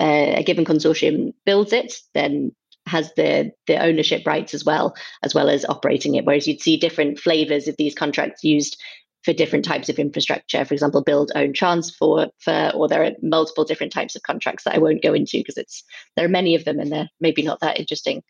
uh, 0.00 0.34
a 0.36 0.44
given 0.44 0.64
consortium 0.64 1.32
builds 1.44 1.72
it, 1.72 1.94
then 2.14 2.52
has 2.88 3.12
the 3.14 3.52
the 3.66 3.80
ownership 3.80 4.26
rights 4.26 4.54
as 4.54 4.64
well 4.64 4.94
as 5.22 5.34
well 5.34 5.48
as 5.48 5.64
operating 5.66 6.14
it 6.16 6.24
whereas 6.24 6.48
you'd 6.48 6.60
see 6.60 6.76
different 6.76 7.18
flavors 7.18 7.68
of 7.68 7.76
these 7.76 7.94
contracts 7.94 8.42
used 8.42 8.80
for 9.24 9.32
different 9.32 9.64
types 9.64 9.88
of 9.88 9.98
infrastructure 9.98 10.64
for 10.64 10.74
example 10.74 11.02
build 11.02 11.32
own 11.34 11.52
transfer, 11.52 12.28
for 12.38 12.70
or 12.74 12.88
there 12.88 13.04
are 13.04 13.12
multiple 13.22 13.64
different 13.64 13.92
types 13.92 14.14
of 14.16 14.22
contracts 14.22 14.64
that 14.64 14.74
i 14.74 14.78
won't 14.78 15.02
go 15.02 15.12
into 15.12 15.38
because 15.38 15.56
it's 15.56 15.84
there 16.16 16.24
are 16.24 16.30
many 16.30 16.54
of 16.54 16.64
them 16.64 16.78
and 16.78 16.92
they're 16.92 17.08
maybe 17.20 17.42
not 17.42 17.60
that 17.60 17.78
interesting 17.78 18.22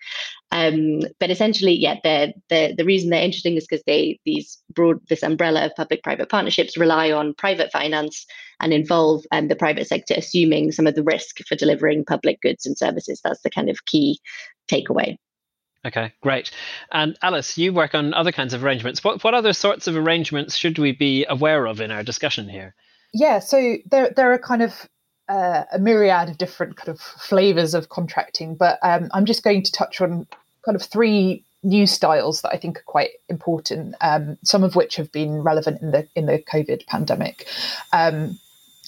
um, 0.51 1.01
but 1.21 1.31
essentially 1.31 1.73
yeah 1.73 1.97
the 2.03 2.33
the 2.49 2.75
the 2.77 2.85
reason 2.85 3.11
they're 3.11 3.23
interesting 3.23 3.57
is 3.57 3.67
because 3.69 3.85
they 3.87 4.19
these 4.25 4.59
broad 4.73 4.99
this 5.09 5.23
umbrella 5.23 5.67
of 5.67 5.75
public 5.77 6.03
private 6.03 6.29
partnerships 6.29 6.77
rely 6.77 7.11
on 7.11 7.35
private 7.35 7.71
finance 7.71 8.27
and 8.61 8.73
involve 8.73 9.25
um, 9.33 9.49
the 9.49 9.57
private 9.57 9.87
sector 9.87 10.15
assuming 10.17 10.73
some 10.73 10.87
of 10.87 10.95
the 10.95 11.03
risk 11.03 11.39
for 11.47 11.55
delivering 11.55 12.05
public 12.05 12.41
goods 12.41 12.67
and 12.67 12.77
services. 12.77 13.21
That's 13.23 13.43
the 13.43 13.51
kind 13.51 13.71
of 13.71 13.85
key 13.87 14.21
takeaway. 14.71 15.17
Okay, 15.87 16.13
great. 16.23 16.51
And 16.91 17.17
Alice, 17.23 17.57
you 17.57 17.73
work 17.73 17.95
on 17.95 18.13
other 18.13 18.33
kinds 18.33 18.53
of 18.53 18.65
arrangements. 18.65 19.05
What 19.05 19.23
what 19.23 19.35
other 19.35 19.53
sorts 19.53 19.87
of 19.87 19.97
arrangements 19.97 20.57
should 20.57 20.79
we 20.79 20.93
be 20.93 21.25
aware 21.29 21.67
of 21.67 21.81
in 21.81 21.91
our 21.91 22.03
discussion 22.03 22.49
here? 22.49 22.75
Yeah, 23.15 23.39
so 23.39 23.77
there 23.91 24.11
there 24.15 24.33
are 24.33 24.39
kind 24.39 24.63
of 24.63 24.89
uh, 25.29 25.65
a 25.73 25.79
myriad 25.79 26.29
of 26.29 26.39
different 26.39 26.77
kind 26.77 26.89
of 26.89 27.01
flavors 27.01 27.75
of 27.75 27.91
contracting, 27.91 28.57
but 28.57 28.79
um, 28.83 29.09
I'm 29.13 29.25
just 29.25 29.45
going 29.45 29.63
to 29.63 29.73
touch 29.73 30.01
on 30.01 30.27
kind 30.65 30.75
of 30.75 30.83
three 30.83 31.45
new 31.63 31.87
styles 31.87 32.43
that 32.43 32.53
I 32.53 32.57
think 32.57 32.79
are 32.79 32.85
quite 32.87 33.11
important. 33.29 33.95
Um, 34.01 34.37
some 34.43 34.65
of 34.65 34.75
which 34.75 34.97
have 34.97 35.13
been 35.13 35.43
relevant 35.43 35.81
in 35.81 35.93
the 35.93 36.09
in 36.17 36.27
the 36.27 36.39
COVID 36.39 36.87
pandemic. 36.87 37.47
Um, 37.93 38.39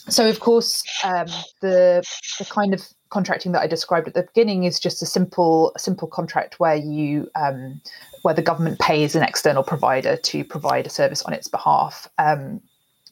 so 0.08 0.28
of 0.28 0.40
course 0.40 0.82
um, 1.04 1.26
the 1.60 2.02
the 2.38 2.44
kind 2.46 2.74
of 2.74 2.86
contracting 3.10 3.52
that 3.52 3.60
I 3.60 3.66
described 3.66 4.08
at 4.08 4.14
the 4.14 4.22
beginning 4.22 4.64
is 4.64 4.78
just 4.78 5.02
a 5.02 5.06
simple 5.06 5.72
simple 5.76 6.08
contract 6.08 6.60
where 6.60 6.76
you 6.76 7.28
um, 7.34 7.80
where 8.22 8.34
the 8.34 8.42
government 8.42 8.78
pays 8.78 9.14
an 9.14 9.22
external 9.22 9.62
provider 9.62 10.16
to 10.16 10.44
provide 10.44 10.86
a 10.86 10.90
service 10.90 11.22
on 11.22 11.32
its 11.32 11.48
behalf. 11.48 12.08
Um, 12.18 12.60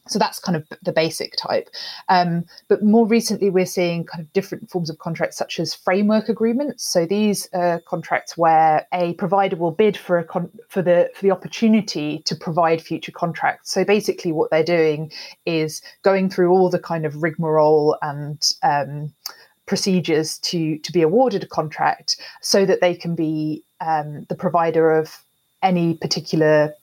so 0.09 0.19
that's 0.19 0.39
kind 0.39 0.55
of 0.55 0.67
the 0.81 0.91
basic 0.91 1.35
type. 1.37 1.69
Um, 2.09 2.45
but 2.67 2.83
more 2.83 3.05
recently, 3.05 3.49
we're 3.49 3.65
seeing 3.65 4.05
kind 4.05 4.21
of 4.21 4.31
different 4.33 4.69
forms 4.69 4.89
of 4.89 4.97
contracts, 4.97 5.37
such 5.37 5.59
as 5.59 5.73
framework 5.73 6.29
agreements. 6.29 6.83
So 6.83 7.05
these 7.05 7.47
are 7.53 7.79
contracts 7.81 8.37
where 8.37 8.87
a 8.93 9.13
provider 9.13 9.55
will 9.55 9.71
bid 9.71 9.95
for 9.95 10.17
a 10.17 10.23
con- 10.23 10.51
for 10.67 10.81
the 10.81 11.09
for 11.15 11.21
the 11.21 11.31
opportunity 11.31 12.19
to 12.25 12.35
provide 12.35 12.81
future 12.81 13.11
contracts. 13.11 13.71
So 13.71 13.85
basically, 13.85 14.31
what 14.31 14.49
they're 14.49 14.63
doing 14.63 15.11
is 15.45 15.81
going 16.01 16.29
through 16.29 16.51
all 16.51 16.69
the 16.69 16.79
kind 16.79 17.05
of 17.05 17.21
rigmarole 17.21 17.97
and 18.01 18.51
um, 18.63 19.13
procedures 19.65 20.39
to 20.39 20.79
to 20.79 20.91
be 20.91 21.01
awarded 21.01 21.43
a 21.43 21.47
contract, 21.47 22.17
so 22.41 22.65
that 22.65 22.81
they 22.81 22.95
can 22.95 23.15
be 23.15 23.63
um, 23.79 24.25
the 24.29 24.35
provider 24.35 24.91
of 24.91 25.23
any 25.61 25.95
particular 25.95 26.73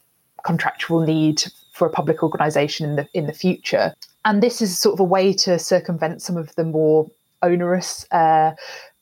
contractual 0.45 1.01
need 1.01 1.43
for 1.77 1.87
a 1.87 1.91
public 1.91 2.23
organisation 2.23 2.89
in 2.89 2.97
the 2.97 3.09
in 3.13 3.27
the 3.27 3.33
future. 3.33 3.95
And 4.25 4.43
this 4.43 4.63
is 4.63 4.79
sort 4.79 4.95
of 4.95 5.01
a 5.01 5.05
way 5.05 5.33
to 5.45 5.59
circumvent 5.59 6.23
some 6.23 6.37
of 6.37 6.55
the 6.57 6.65
more 6.65 7.07
onerous 7.43 8.07
uh, 8.11 8.53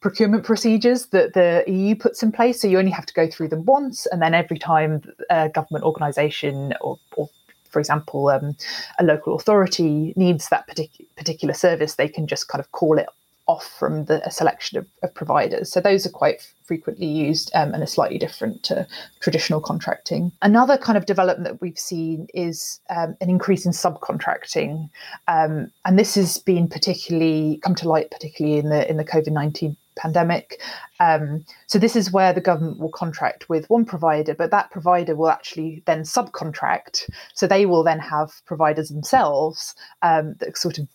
procurement 0.01 0.45
procedures 0.45 1.07
that 1.07 1.33
the 1.35 1.65
EU 1.67 1.95
puts 1.95 2.23
in 2.23 2.33
place. 2.33 2.61
So 2.61 2.69
you 2.69 2.79
only 2.79 2.91
have 2.91 3.07
to 3.07 3.15
go 3.15 3.31
through 3.31 3.49
them 3.49 3.65
once, 3.65 4.07
and 4.07 4.21
then 4.21 4.35
every 4.35 4.59
time 4.59 5.03
a 5.31 5.49
government 5.49 5.85
organisation 5.85 6.75
or, 6.81 6.99
or 7.17 7.31
for 7.71 7.79
example, 7.79 8.29
um, 8.29 8.57
a 8.99 9.05
local 9.05 9.35
authority 9.35 10.13
needs 10.17 10.49
that 10.49 10.69
partic- 10.69 11.07
particular 11.17 11.55
service, 11.55 11.95
they 11.95 12.09
can 12.09 12.27
just 12.27 12.49
kind 12.49 12.61
of 12.61 12.71
call 12.73 12.99
it 12.99 13.07
off 13.47 13.67
from 13.79 14.07
the, 14.07 14.27
a 14.27 14.31
selection 14.31 14.79
of, 14.79 14.87
of, 15.03 15.15
providers. 15.15 15.71
So 15.71 15.81
those 15.81 16.07
are 16.07 16.11
quite 16.11 16.47
frequently 16.65 17.07
used 17.07 17.51
um, 17.55 17.75
and 17.75 17.83
are 17.83 17.87
slightly 17.87 18.17
different 18.19 18.63
to 18.65 18.87
traditional 19.21 19.61
contracting. 19.61 20.33
Another 20.41 20.79
kind 20.79 20.97
of 20.97 21.05
development 21.05 21.45
that 21.45 21.61
we've 21.61 21.79
seen 21.79 22.27
is 22.33 22.81
um, 22.89 23.17
an 23.21 23.29
increase 23.29 23.67
in 23.67 23.73
subcontracting, 23.73 24.89
um, 25.29 25.71
and 25.85 25.99
this 25.99 26.15
has 26.15 26.39
been 26.39 26.69
particularly 26.69 27.61
come 27.63 27.75
to 27.75 27.89
light, 27.89 28.11
particularly 28.11 28.59
in 28.59 28.71
the 28.71 28.89
in 28.89 28.97
the 28.97 29.05
COVID 29.05 29.33
nineteen 29.33 29.77
pandemic. 29.97 30.61
Um, 31.01 31.45
so 31.67 31.79
this 31.79 31.97
is 31.97 32.13
where 32.13 32.33
the 32.33 32.41
government 32.41 32.79
will 32.79 32.91
contract 32.91 33.49
with 33.49 33.69
one 33.71 33.85
provider, 33.85 34.35
but 34.35 34.51
that 34.51 34.71
provider 34.71 35.15
will 35.15 35.31
actually 35.31 35.83
then 35.87 36.03
subcontract. 36.03 37.11
So 37.35 37.47
they 37.47 37.67
will 37.67 37.85
then 37.85 38.01
have 38.01 38.33
providers 38.47 38.89
themselves 38.89 39.75
um, 40.03 40.35
that 40.41 40.57
sort 40.57 40.79
of 40.79 40.89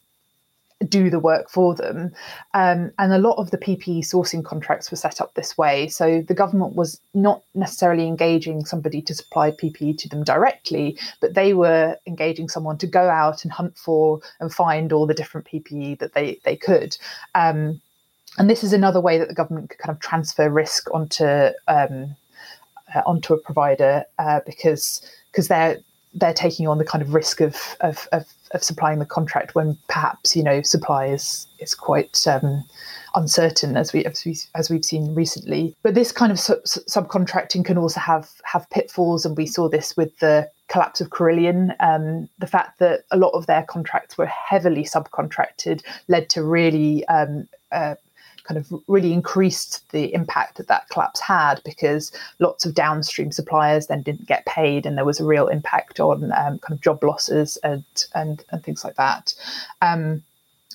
do 0.87 1.09
the 1.09 1.19
work 1.19 1.49
for 1.49 1.75
them. 1.75 2.11
Um, 2.53 2.91
and 2.97 3.11
a 3.11 3.17
lot 3.17 3.35
of 3.35 3.51
the 3.51 3.57
PPE 3.57 3.99
sourcing 3.99 4.43
contracts 4.43 4.89
were 4.89 4.97
set 4.97 5.19
up 5.19 5.33
this 5.33 5.57
way. 5.57 5.87
So 5.89 6.21
the 6.21 6.33
government 6.33 6.75
was 6.75 6.99
not 7.13 7.43
necessarily 7.53 8.07
engaging 8.07 8.65
somebody 8.65 9.01
to 9.03 9.13
supply 9.13 9.51
PPE 9.51 9.97
to 9.97 10.09
them 10.09 10.23
directly, 10.23 10.97
but 11.19 11.33
they 11.33 11.53
were 11.53 11.97
engaging 12.07 12.47
someone 12.47 12.77
to 12.77 12.87
go 12.87 13.09
out 13.09 13.43
and 13.43 13.51
hunt 13.51 13.77
for 13.77 14.21
and 14.39 14.53
find 14.53 14.93
all 14.93 15.05
the 15.05 15.13
different 15.13 15.47
PPE 15.47 15.99
that 15.99 16.13
they, 16.13 16.39
they 16.45 16.55
could. 16.55 16.97
Um, 17.35 17.81
and 18.37 18.49
this 18.49 18.63
is 18.63 18.71
another 18.71 19.01
way 19.01 19.17
that 19.17 19.27
the 19.27 19.33
government 19.33 19.69
could 19.69 19.79
kind 19.79 19.93
of 19.93 19.99
transfer 19.99 20.49
risk 20.49 20.89
onto 20.93 21.49
um, 21.67 22.15
uh, 22.95 23.01
onto 23.05 23.33
a 23.33 23.37
provider 23.39 24.05
uh, 24.17 24.39
because 24.45 25.01
because 25.31 25.47
they're 25.47 25.79
they're 26.13 26.33
taking 26.33 26.67
on 26.67 26.77
the 26.77 26.85
kind 26.85 27.01
of 27.01 27.13
risk 27.13 27.41
of, 27.41 27.77
of, 27.81 28.07
of 28.11 28.25
of 28.51 28.63
supplying 28.63 28.99
the 28.99 29.05
contract 29.05 29.55
when 29.55 29.77
perhaps 29.87 30.35
you 30.35 30.43
know 30.43 30.61
supply 30.61 31.05
is 31.05 31.47
is 31.59 31.75
quite 31.75 32.27
um, 32.27 32.63
uncertain 33.15 33.77
as 33.77 33.93
we 33.93 34.05
as 34.05 34.25
we 34.25 34.37
as 34.55 34.69
we've 34.69 34.85
seen 34.85 35.13
recently. 35.15 35.75
But 35.83 35.95
this 35.95 36.11
kind 36.11 36.31
of 36.31 36.39
sub- 36.39 36.63
subcontracting 36.63 37.65
can 37.65 37.77
also 37.77 37.99
have 37.99 38.29
have 38.43 38.69
pitfalls, 38.69 39.25
and 39.25 39.37
we 39.37 39.45
saw 39.45 39.69
this 39.69 39.95
with 39.95 40.17
the 40.19 40.49
collapse 40.67 41.01
of 41.01 41.09
Carillion. 41.09 41.73
Um, 41.79 42.29
the 42.39 42.47
fact 42.47 42.79
that 42.79 43.01
a 43.11 43.17
lot 43.17 43.31
of 43.31 43.47
their 43.47 43.63
contracts 43.63 44.17
were 44.17 44.27
heavily 44.27 44.83
subcontracted 44.83 45.83
led 46.07 46.29
to 46.29 46.43
really 46.43 47.05
um, 47.07 47.47
uh, 47.71 47.95
kind 48.49 48.57
of 48.57 48.73
really 48.87 49.13
increased 49.13 49.87
the 49.91 50.11
impact 50.11 50.57
that 50.57 50.67
that 50.67 50.89
collapse 50.89 51.19
had 51.19 51.61
because 51.63 52.11
lots 52.39 52.65
of 52.65 52.73
downstream 52.73 53.31
suppliers 53.31 53.85
then 53.85 54.01
didn't 54.01 54.27
get 54.27 54.43
paid 54.47 54.87
and 54.87 54.97
there 54.97 55.05
was 55.05 55.19
a 55.19 55.25
real 55.25 55.47
impact 55.47 55.99
on 55.99 56.31
um, 56.31 56.57
kind 56.57 56.71
of 56.71 56.81
job 56.81 57.03
losses 57.03 57.57
and 57.63 57.83
and, 58.15 58.43
and 58.51 58.63
things 58.63 58.83
like 58.83 58.95
that. 58.95 59.35
Um, 59.83 60.23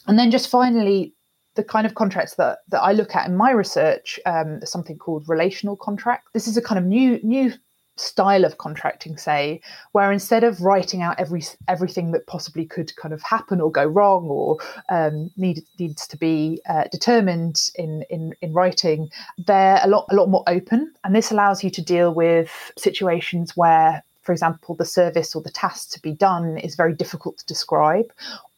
and 0.07 0.19
then 0.19 0.31
just 0.31 0.49
finally, 0.49 1.13
the 1.57 1.65
kind 1.65 1.87
of 1.87 1.95
contracts 1.95 2.37
that, 2.37 2.59
that 2.69 2.81
I 2.81 2.93
look 2.93 3.15
at 3.17 3.29
in 3.29 3.37
my 3.37 3.51
research 3.51 4.21
um, 4.25 4.61
something 4.65 4.99
called 4.99 5.29
relational 5.29 5.77
contract. 5.77 6.29
This 6.33 6.47
is 6.47 6.57
a 6.57 6.63
kind 6.63 6.79
of 6.79 6.85
new 6.85 7.19
new 7.25 7.53
style 7.97 8.45
of 8.45 8.59
contracting 8.59 9.17
say 9.17 9.61
where 9.93 10.11
instead 10.11 10.43
of 10.45 10.61
writing 10.61 11.03
out 11.03 11.19
every 11.19 11.43
everything 11.69 12.13
that 12.13 12.27
possibly 12.27 12.67
could 12.67 12.95
kind 12.97 13.15
of 13.15 13.23
happen 13.23 13.61
or 13.61 13.71
go 13.71 13.85
wrong 13.85 14.25
or 14.25 14.59
um, 14.89 15.31
need, 15.37 15.63
needs 15.79 16.07
to 16.07 16.17
be 16.17 16.61
uh, 16.69 16.85
determined 16.91 17.71
in, 17.77 18.05
in 18.11 18.35
in 18.43 18.53
writing 18.53 19.09
they're 19.47 19.81
a 19.83 19.89
lot 19.89 20.07
a 20.11 20.15
lot 20.15 20.29
more 20.29 20.45
open. 20.47 20.93
And 21.05 21.15
this 21.15 21.31
allows 21.31 21.63
you 21.63 21.71
to 21.71 21.83
deal 21.83 22.13
with 22.13 22.73
situations 22.77 23.57
where 23.57 24.03
for 24.25 24.33
example, 24.33 24.75
the 24.75 24.85
service 24.85 25.35
or 25.35 25.43
the 25.43 25.51
task 25.51 25.91
to 25.93 26.01
be 26.01 26.13
done 26.13 26.59
is 26.59 26.75
very 26.75 26.95
difficult 26.95 27.39
to 27.39 27.47
describe, 27.47 28.07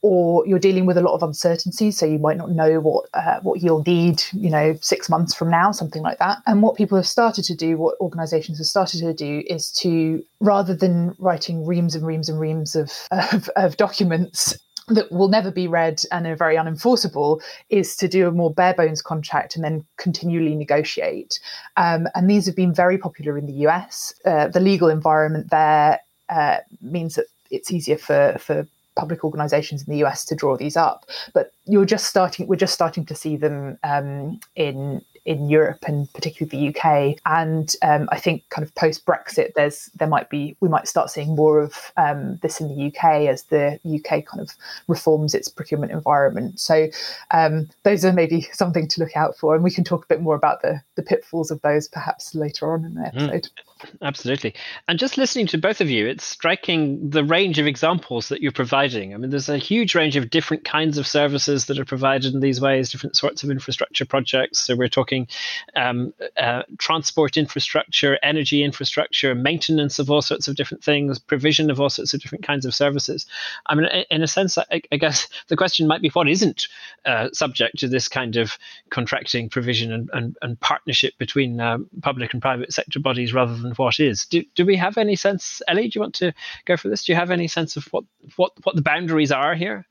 or 0.01 0.47
you're 0.47 0.61
dealing 0.61 0.87
with 0.87 0.97
a 0.97 1.01
lot 1.01 1.15
of 1.15 1.23
uncertainty, 1.23 1.91
so 1.91 2.07
you 2.07 2.19
might 2.19 2.37
not 2.37 2.51
know 2.53 2.79
what 2.81 3.07
uh, 3.15 3.41
what 3.41 3.61
you'll 3.61 3.83
need, 3.85 4.23
you 4.33 4.49
know, 4.49 4.77
six 4.81 5.09
months 5.09 5.35
from 5.35 5.51
now, 5.51 5.73
something 5.73 6.03
like 6.03 6.19
that. 6.19 6.39
And 6.47 6.63
what 6.63 6.77
people 6.77 6.97
have 6.97 7.07
started 7.07 7.45
to 7.47 7.55
do, 7.57 7.77
what 7.77 8.01
organisations 8.01 8.59
have 8.59 8.67
started 8.67 9.01
to 9.01 9.13
do, 9.13 9.43
is 9.47 9.73
to 9.81 10.25
rather 10.41 10.75
than 10.75 11.17
writing 11.19 11.67
reams 11.67 11.97
and 11.97 12.07
reams 12.07 12.29
and 12.29 12.39
reams 12.39 12.77
of 12.77 12.93
of, 13.11 13.51
of 13.57 13.77
documents 13.77 14.57
that 14.89 15.11
will 15.11 15.29
never 15.29 15.51
be 15.51 15.67
read 15.67 16.03
and 16.13 16.27
are 16.27 16.37
very 16.37 16.57
unenforceable 16.57 17.43
is 17.71 17.97
to 17.97 18.07
do 18.07 18.29
a 18.29 18.33
more 18.33 18.53
bare 18.53 18.75
bones 18.75 19.03
contract 19.03 19.57
and 19.57 19.65
then 19.65 19.85
continually 19.97 20.55
negotiate. 20.55 21.41
Um, 21.77 22.07
and 22.15 22.31
these 22.31 22.47
have 22.47 22.55
been 22.55 22.73
very 22.73 22.97
popular 22.97 23.37
in 23.37 23.47
the 23.47 23.67
US. 23.67 24.15
Uh, 24.25 24.49
the 24.49 24.61
legal 24.61 24.89
environment 24.89 25.51
there 25.51 26.01
uh, 26.29 26.59
means 26.81 27.17
that 27.17 27.27
it's 27.51 27.71
easier 27.71 27.97
for 27.97 28.37
for 28.39 28.67
public 28.97 29.23
organizations 29.25 29.87
in 29.87 29.93
the 29.93 30.05
US 30.05 30.25
to 30.25 30.35
draw 30.35 30.57
these 30.57 30.77
up. 30.77 31.07
But 31.35 31.53
you're 31.67 31.85
just 31.85 32.07
starting, 32.07 32.47
we're 32.47 32.57
just 32.57 32.75
starting 32.75 33.05
to 33.07 33.15
see 33.15 33.37
them 33.37 33.79
um, 33.85 34.41
in 34.57 35.03
in 35.27 35.51
Europe 35.51 35.85
and 35.87 36.11
particularly 36.13 36.73
the 36.73 36.79
UK. 36.79 37.19
And 37.27 37.75
um, 37.83 38.09
I 38.11 38.19
think 38.19 38.49
kind 38.49 38.67
of 38.67 38.75
post 38.75 39.05
Brexit, 39.05 39.55
there's 39.55 39.91
there 39.97 40.09
might 40.09 40.31
be 40.31 40.57
we 40.61 40.69
might 40.69 40.89
start 40.89 41.11
seeing 41.11 41.35
more 41.35 41.61
of 41.61 41.93
um, 41.97 42.39
this 42.43 42.61
in 42.61 42.69
the 42.69 42.87
UK 42.87 43.29
as 43.29 43.43
the 43.45 43.79
UK 43.85 44.25
kind 44.25 44.41
of 44.41 44.53
reforms 44.89 45.35
its 45.35 45.49
procurement 45.49 45.93
environment. 45.93 46.61
So 46.61 46.89
um, 47.33 47.69
those 47.83 48.05
are 48.05 48.13
maybe 48.13 48.49
something 48.53 48.89
to 48.89 49.01
look 49.01 49.17
out 49.17 49.37
for, 49.37 49.55
and 49.55 49.65
we 49.65 49.73
can 49.73 49.85
talk 49.85 50.05
a 50.05 50.09
bit 50.09 50.23
more 50.23 50.37
about 50.37 50.63
the 50.63 50.81
the 50.95 51.03
pitfalls 51.03 51.51
of 51.51 51.61
those 51.63 51.89
perhaps 51.89 52.35
later 52.35 52.73
on 52.73 52.85
in 52.85 52.95
the 52.95 53.01
hmm. 53.01 53.07
episode. 53.19 53.45
Mm. 53.45 53.66
Absolutely. 54.01 54.55
And 54.89 54.99
just 54.99 55.19
listening 55.19 55.47
to 55.49 55.59
both 55.59 55.83
of 55.83 55.91
you, 55.91 56.07
it's 56.07 56.25
striking 56.25 57.11
the 57.11 57.23
range 57.23 57.59
of 57.59 57.67
examples 57.67 58.31
that 58.31 58.41
you're 58.41 58.51
providing. 58.51 59.13
I 59.13 59.19
mean, 59.19 59.29
there's 59.29 59.51
a 59.51 59.59
huge 59.59 59.95
range 59.95 60.17
of 60.17 60.31
different 60.31 60.65
kinds 60.65 60.97
of 60.97 61.07
services 61.07 61.67
that 61.67 61.79
are 61.79 61.85
provided 61.85 62.33
in 62.33 62.41
these 62.41 62.59
ways, 62.59 62.91
different 62.91 63.17
sorts 63.17 63.43
of 63.43 63.51
infrastructure 63.51 64.07
projects. 64.07 64.61
So 64.61 64.77
we're 64.77 64.89
talking 64.89 65.29
um, 65.75 66.15
uh, 66.39 66.63
transport 66.79 67.37
infrastructure, 67.37 68.19
energy 68.23 68.63
infrastructure, 68.65 69.35
maintenance 69.35 69.99
of 69.99 70.11
all 70.11 70.23
sorts 70.23 70.49
of 70.49 70.57
different 70.57 70.83
things, 70.83 71.19
provision 71.19 71.71
of 71.71 71.79
all 71.79 71.91
sorts 71.91 72.15
of 72.15 72.21
different 72.21 72.47
kinds 72.47 72.65
of 72.65 72.75
services. 72.75 73.27
I 73.67 73.75
mean, 73.75 73.89
in 74.11 74.23
a 74.23 74.27
sense, 74.27 74.57
I, 74.57 74.81
I 74.91 74.97
guess 74.97 75.29
the 75.49 75.57
question 75.57 75.87
might 75.87 76.01
be 76.01 76.09
what 76.11 76.29
isn't 76.31 76.67
uh, 77.05 77.29
subject 77.33 77.79
to 77.81 77.89
this 77.89 78.09
kind 78.09 78.37
of 78.37 78.57
contracting 78.89 79.51
provision 79.51 79.93
and, 79.93 80.09
and, 80.15 80.37
and 80.41 80.59
partnership 80.61 81.13
between 81.19 81.61
uh, 81.61 81.79
public 82.01 82.33
and 82.33 82.41
private 82.41 82.73
sector 82.73 83.01
bodies 83.01 83.35
rather 83.35 83.55
than 83.55 83.66
what 83.77 84.01
is. 84.01 84.27
Do, 84.27 84.43
do 84.55 84.65
we 84.65 84.77
have 84.77 84.99
any 84.99 85.17
sense, 85.17 85.63
Ellie? 85.69 85.89
Do 85.89 85.99
you 85.99 86.01
want 86.01 86.15
to 86.17 86.33
go 86.65 86.77
for 86.77 86.89
this? 86.89 87.05
Do 87.05 87.13
you 87.13 87.17
have 87.17 87.31
any 87.31 87.49
sense 87.49 87.77
of 87.77 87.85
what 87.93 88.05
what 88.37 88.53
what 88.65 88.77
the 88.77 88.83
boundaries 88.83 89.33
are 89.33 89.55
here? 89.55 89.87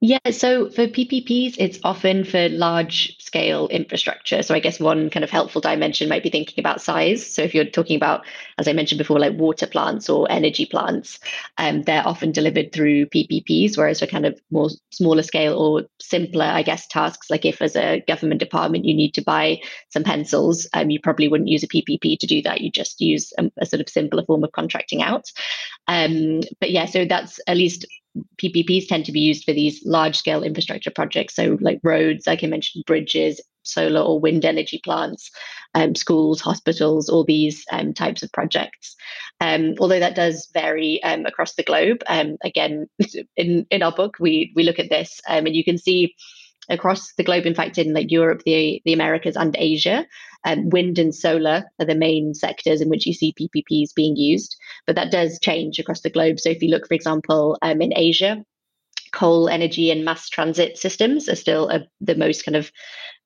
Yeah, 0.00 0.18
so 0.30 0.70
for 0.70 0.86
PPPs, 0.86 1.56
it's 1.58 1.78
often 1.84 2.24
for 2.24 2.48
large 2.48 3.18
scale 3.18 3.68
infrastructure. 3.68 4.42
So 4.42 4.54
I 4.54 4.60
guess 4.60 4.80
one 4.80 5.10
kind 5.10 5.24
of 5.24 5.30
helpful 5.30 5.60
dimension 5.60 6.08
might 6.08 6.22
be 6.22 6.30
thinking 6.30 6.56
about 6.58 6.80
size. 6.80 7.26
So 7.26 7.42
if 7.42 7.54
you're 7.54 7.64
talking 7.64 7.96
about, 7.96 8.24
as 8.58 8.66
I 8.66 8.72
mentioned 8.72 8.98
before, 8.98 9.18
like 9.18 9.36
water 9.36 9.66
plants 9.66 10.08
or 10.08 10.30
energy 10.30 10.66
plants, 10.66 11.20
um, 11.58 11.82
they're 11.82 12.06
often 12.06 12.32
delivered 12.32 12.72
through 12.72 13.06
PPPs, 13.06 13.76
whereas 13.76 14.00
for 14.00 14.06
kind 14.06 14.26
of 14.26 14.40
more 14.50 14.70
smaller 14.90 15.22
scale 15.22 15.58
or 15.58 15.82
simpler, 16.00 16.46
I 16.46 16.62
guess, 16.62 16.86
tasks, 16.86 17.30
like 17.30 17.44
if 17.44 17.60
as 17.60 17.76
a 17.76 18.02
government 18.06 18.40
department 18.40 18.84
you 18.84 18.94
need 18.94 19.14
to 19.14 19.22
buy 19.22 19.60
some 19.90 20.04
pencils, 20.04 20.66
um, 20.72 20.90
you 20.90 21.00
probably 21.00 21.28
wouldn't 21.28 21.50
use 21.50 21.62
a 21.62 21.68
PPP 21.68 22.18
to 22.18 22.26
do 22.26 22.42
that. 22.42 22.60
You 22.60 22.70
just 22.70 23.00
use 23.00 23.32
a, 23.38 23.50
a 23.58 23.66
sort 23.66 23.80
of 23.80 23.88
simpler 23.88 24.24
form 24.24 24.44
of 24.44 24.52
contracting 24.52 25.02
out. 25.02 25.30
Um, 25.86 26.40
but 26.60 26.70
yeah, 26.70 26.86
so 26.86 27.04
that's 27.04 27.38
at 27.46 27.56
least 27.56 27.86
PPPs 28.42 28.88
tend 28.88 29.04
to 29.06 29.12
be 29.12 29.20
used 29.20 29.44
for 29.44 29.52
these 29.52 29.84
large 29.84 30.16
scale 30.16 30.42
infrastructure 30.42 30.90
projects. 30.90 31.34
So, 31.36 31.58
like 31.60 31.80
roads, 31.82 32.26
like 32.26 32.42
I 32.42 32.48
mentioned, 32.48 32.84
bridges, 32.86 33.40
solar 33.62 34.00
or 34.00 34.20
wind 34.20 34.44
energy 34.44 34.80
plants, 34.82 35.30
um, 35.74 35.94
schools, 35.94 36.40
hospitals, 36.40 37.08
all 37.08 37.24
these 37.24 37.64
um, 37.70 37.92
types 37.92 38.22
of 38.22 38.32
projects. 38.32 38.96
Um, 39.40 39.74
although 39.78 40.00
that 40.00 40.16
does 40.16 40.48
vary 40.52 41.02
um, 41.02 41.26
across 41.26 41.54
the 41.54 41.62
globe. 41.62 42.02
Um, 42.06 42.36
again, 42.42 42.88
in, 43.36 43.66
in 43.70 43.82
our 43.82 43.92
book, 43.92 44.16
we, 44.20 44.52
we 44.56 44.64
look 44.64 44.78
at 44.78 44.90
this 44.90 45.20
um, 45.28 45.46
and 45.46 45.54
you 45.54 45.64
can 45.64 45.78
see 45.78 46.14
across 46.70 47.12
the 47.14 47.24
globe, 47.24 47.46
in 47.46 47.54
fact, 47.54 47.78
in 47.78 47.92
like 47.92 48.10
Europe, 48.10 48.42
the, 48.44 48.80
the 48.84 48.92
Americas, 48.92 49.36
and 49.36 49.54
Asia, 49.58 50.06
wind 50.46 50.98
and 50.98 51.14
solar 51.14 51.64
are 51.78 51.86
the 51.86 51.94
main 51.94 52.34
sectors 52.34 52.80
in 52.80 52.88
which 52.88 53.06
you 53.06 53.12
see 53.12 53.34
PPPs 53.38 53.94
being 53.94 54.16
used. 54.16 54.56
But 54.86 54.96
that 54.96 55.10
does 55.10 55.38
change 55.40 55.78
across 55.78 56.00
the 56.00 56.10
globe. 56.10 56.40
So 56.40 56.50
if 56.50 56.62
you 56.62 56.70
look, 56.70 56.86
for 56.86 56.94
example, 56.94 57.58
in 57.62 57.92
Asia, 57.94 58.44
coal, 59.12 59.48
energy, 59.48 59.90
and 59.90 60.04
mass 60.04 60.28
transit 60.28 60.78
systems 60.78 61.28
are 61.28 61.36
still 61.36 61.68
a, 61.68 61.80
the 62.00 62.14
most 62.14 62.44
kind 62.44 62.56
of 62.56 62.70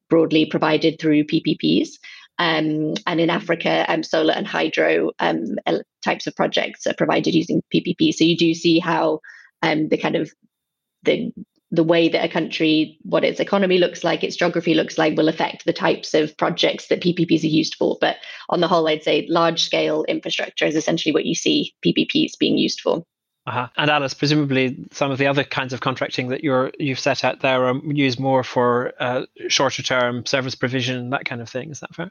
broadly 0.08 0.46
provided 0.46 0.98
through 1.00 1.24
PPPs. 1.24 1.90
Um, 2.38 2.94
and 3.06 3.20
in 3.20 3.30
Africa, 3.30 3.84
um, 3.88 4.02
solar 4.02 4.34
and 4.34 4.46
hydro 4.46 5.12
um, 5.20 5.56
types 6.04 6.26
of 6.26 6.34
projects 6.34 6.86
are 6.86 6.94
provided 6.94 7.34
using 7.34 7.62
PPP. 7.72 8.12
So 8.12 8.24
you 8.24 8.36
do 8.36 8.54
see 8.54 8.78
how 8.80 9.20
um, 9.62 9.88
the 9.88 9.96
kind 9.96 10.16
of 10.16 10.30
the 11.04 11.32
the 11.74 11.84
way 11.84 12.08
that 12.08 12.24
a 12.24 12.28
country, 12.28 12.98
what 13.02 13.24
its 13.24 13.40
economy 13.40 13.78
looks 13.78 14.04
like, 14.04 14.22
its 14.22 14.36
geography 14.36 14.74
looks 14.74 14.98
like, 14.98 15.16
will 15.16 15.28
affect 15.28 15.64
the 15.64 15.72
types 15.72 16.14
of 16.14 16.36
projects 16.36 16.88
that 16.88 17.00
PPPs 17.00 17.42
are 17.42 17.48
used 17.48 17.74
for. 17.74 17.96
But 18.00 18.16
on 18.48 18.60
the 18.60 18.68
whole, 18.68 18.86
I'd 18.88 19.02
say 19.02 19.26
large 19.28 19.62
scale 19.62 20.04
infrastructure 20.04 20.66
is 20.66 20.76
essentially 20.76 21.12
what 21.12 21.26
you 21.26 21.34
see 21.34 21.74
PPPs 21.84 22.38
being 22.38 22.58
used 22.58 22.80
for. 22.80 23.04
Uh-huh. 23.46 23.68
And 23.76 23.90
Alice, 23.90 24.14
presumably 24.14 24.86
some 24.90 25.10
of 25.10 25.18
the 25.18 25.26
other 25.26 25.44
kinds 25.44 25.74
of 25.74 25.80
contracting 25.80 26.28
that 26.28 26.42
you're 26.42 26.72
you've 26.78 26.98
set 26.98 27.24
out 27.24 27.40
there 27.40 27.66
are 27.66 27.76
used 27.84 28.18
more 28.18 28.42
for 28.42 28.94
uh, 28.98 29.26
shorter 29.48 29.82
term 29.82 30.24
service 30.24 30.54
provision, 30.54 31.10
that 31.10 31.26
kind 31.26 31.42
of 31.42 31.48
thing. 31.48 31.70
Is 31.70 31.80
that 31.80 31.94
fair? 31.94 32.10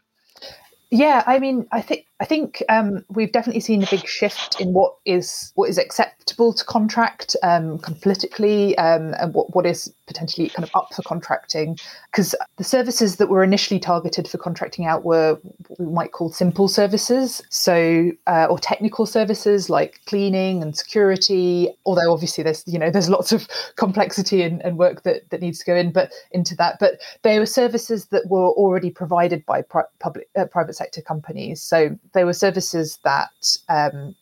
Yeah, 0.91 1.23
I 1.25 1.39
mean, 1.39 1.65
I 1.71 1.81
think 1.81 2.05
I 2.23 2.25
think 2.25 2.63
um, 2.69 3.03
we've 3.09 3.33
definitely 3.33 3.59
seen 3.59 3.83
a 3.83 3.87
big 3.91 4.07
shift 4.07 4.61
in 4.61 4.71
what 4.71 4.95
is 5.03 5.51
what 5.55 5.69
is 5.69 5.77
acceptable 5.77 6.53
to 6.53 6.63
contract, 6.63 7.35
um, 7.43 7.79
kind 7.79 7.97
of 7.97 8.01
politically, 8.01 8.77
um, 8.77 9.13
and 9.19 9.33
what, 9.33 9.53
what 9.53 9.65
is 9.65 9.93
potentially 10.07 10.47
kind 10.47 10.63
of 10.63 10.71
up 10.73 10.93
for 10.93 11.01
contracting. 11.01 11.77
Because 12.09 12.33
the 12.55 12.63
services 12.63 13.17
that 13.17 13.27
were 13.27 13.43
initially 13.43 13.77
targeted 13.77 14.29
for 14.29 14.37
contracting 14.37 14.85
out 14.85 15.03
were 15.03 15.37
what 15.67 15.79
we 15.81 15.85
might 15.85 16.13
call 16.13 16.29
simple 16.29 16.69
services, 16.69 17.41
so 17.49 18.11
uh, 18.25 18.47
or 18.49 18.57
technical 18.57 19.05
services 19.05 19.69
like 19.69 19.99
cleaning 20.05 20.61
and 20.61 20.77
security. 20.77 21.67
Although 21.85 22.13
obviously 22.13 22.41
there's 22.41 22.63
you 22.65 22.79
know 22.79 22.89
there's 22.89 23.09
lots 23.09 23.33
of 23.33 23.49
complexity 23.75 24.43
and, 24.43 24.63
and 24.63 24.77
work 24.77 25.03
that 25.03 25.29
that 25.31 25.41
needs 25.41 25.59
to 25.59 25.65
go 25.65 25.75
in, 25.75 25.91
but 25.91 26.13
into 26.31 26.55
that. 26.55 26.77
But 26.79 27.01
they 27.23 27.37
were 27.37 27.45
services 27.45 28.05
that 28.07 28.29
were 28.29 28.51
already 28.51 28.91
provided 28.91 29.45
by 29.45 29.61
pri- 29.61 29.83
public 29.99 30.29
uh, 30.37 30.45
private 30.45 30.75
sector 30.77 31.01
companies. 31.01 31.61
So 31.61 31.99
there 32.13 32.25
were 32.25 32.33
services 32.33 32.99
that, 33.03 33.57
um, 33.69 34.15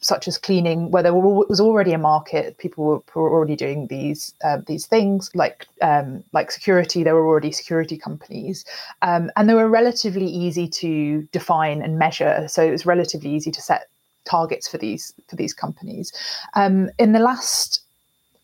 such 0.00 0.28
as 0.28 0.36
cleaning, 0.38 0.90
where 0.90 1.02
there 1.02 1.14
was 1.14 1.60
already 1.60 1.92
a 1.92 1.98
market, 1.98 2.58
people 2.58 2.84
were, 2.84 3.00
were 3.14 3.30
already 3.30 3.56
doing 3.56 3.86
these 3.86 4.34
uh, 4.44 4.58
these 4.66 4.86
things. 4.86 5.30
Like 5.34 5.66
um, 5.80 6.22
like 6.32 6.50
security, 6.50 7.02
there 7.02 7.14
were 7.14 7.26
already 7.26 7.52
security 7.52 7.96
companies, 7.96 8.64
um, 9.02 9.30
and 9.36 9.48
they 9.48 9.54
were 9.54 9.68
relatively 9.68 10.26
easy 10.26 10.68
to 10.68 11.22
define 11.32 11.82
and 11.82 11.98
measure. 11.98 12.46
So 12.48 12.62
it 12.62 12.70
was 12.70 12.84
relatively 12.84 13.30
easy 13.30 13.50
to 13.50 13.62
set 13.62 13.88
targets 14.24 14.68
for 14.68 14.78
these 14.78 15.14
for 15.28 15.36
these 15.36 15.54
companies. 15.54 16.12
Um, 16.54 16.90
in 16.98 17.12
the 17.12 17.20
last 17.20 17.80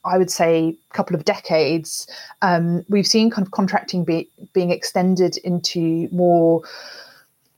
I 0.04 0.18
would 0.18 0.30
say, 0.30 0.76
couple 0.92 1.14
of 1.14 1.24
decades, 1.24 2.08
um, 2.42 2.84
we've 2.88 3.06
seen 3.06 3.30
kind 3.30 3.46
of 3.46 3.52
contracting 3.52 4.04
be, 4.04 4.28
being 4.52 4.70
extended 4.70 5.36
into 5.38 6.08
more 6.10 6.62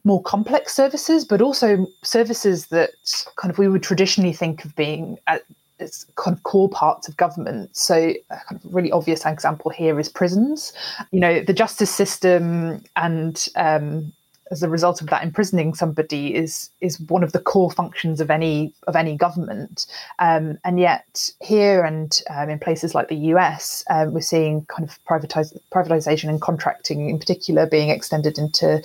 more 0.05 0.23
complex 0.23 0.75
services, 0.75 1.25
but 1.25 1.40
also 1.40 1.87
services 2.03 2.67
that 2.67 2.90
kind 3.37 3.51
of 3.51 3.59
we 3.59 3.69
would 3.69 3.83
traditionally 3.83 4.33
think 4.33 4.64
of 4.64 4.77
being 4.77 5.19
at, 5.27 5.43
as 5.81 6.07
kind 6.17 6.37
of 6.37 6.43
core 6.43 6.69
parts 6.69 7.09
of 7.09 7.17
government. 7.17 7.75
So, 7.77 8.14
a 8.31 8.37
kind 8.49 8.62
of 8.62 8.75
really 8.75 8.93
obvious 8.93 9.25
example 9.25 9.71
here 9.71 9.99
is 9.99 10.09
prisons. 10.09 10.73
You 11.11 11.21
know, 11.21 11.40
the 11.40 11.55
justice 11.55 11.90
system 11.90 12.85
and 12.97 13.47
um, 13.57 14.12
as 14.50 14.62
a 14.62 14.68
result 14.68 15.00
of 15.00 15.09
that 15.09 15.22
imprisoning 15.22 15.74
somebody 15.74 16.35
is 16.35 16.70
is 16.80 17.00
one 17.00 17.24
of 17.24 17.33
the 17.33 17.40
core 17.40 17.70
functions 17.70 18.20
of 18.20 18.30
any 18.30 18.72
of 18.87 18.96
any 18.96 19.16
government. 19.16 19.87
Um, 20.18 20.59
and 20.64 20.78
yet 20.78 21.30
here 21.40 21.85
and 21.85 22.20
um, 22.30 22.50
in 22.50 22.59
places 22.59 22.94
like 22.94 23.09
the 23.09 23.16
US 23.33 23.85
um, 23.90 24.12
we're 24.12 24.20
seeing 24.20 24.64
kind 24.66 24.88
of 24.88 24.98
privatize, 25.04 25.57
privatization 25.72 26.28
and 26.28 26.40
contracting 26.40 27.09
in 27.09 27.18
particular 27.18 27.66
being 27.66 27.90
extended 27.90 28.38
into 28.38 28.83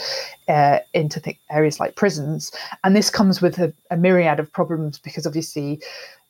uh, 0.47 0.79
into 0.93 1.19
th- 1.19 1.37
areas 1.49 1.79
like 1.79 1.95
prisons. 1.95 2.51
And 2.83 2.95
this 2.95 3.09
comes 3.09 3.41
with 3.41 3.59
a, 3.59 3.73
a 3.91 3.97
myriad 3.97 4.39
of 4.39 4.51
problems 4.51 4.99
because 4.99 5.27
obviously 5.27 5.81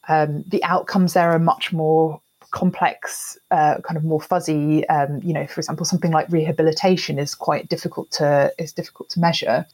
um, 0.08 0.44
the 0.48 0.64
outcomes 0.64 1.14
there 1.14 1.32
are 1.32 1.40
much 1.40 1.72
more 1.72 2.20
complex, 2.52 3.38
uh, 3.52 3.80
kind 3.82 3.98
of 3.98 4.04
more 4.04 4.22
fuzzy. 4.22 4.88
Um, 4.90 5.22
you 5.24 5.34
know, 5.34 5.46
for 5.48 5.60
example, 5.60 5.86
something 5.86 6.12
like 6.12 6.30
rehabilitation 6.30 7.20
is 7.20 7.36
quite 7.36 7.70
difficult 7.70 8.12
to 8.12 8.54
is 8.58 8.74
difficult 8.74 9.10
to 9.12 9.20
measure. 9.20 9.66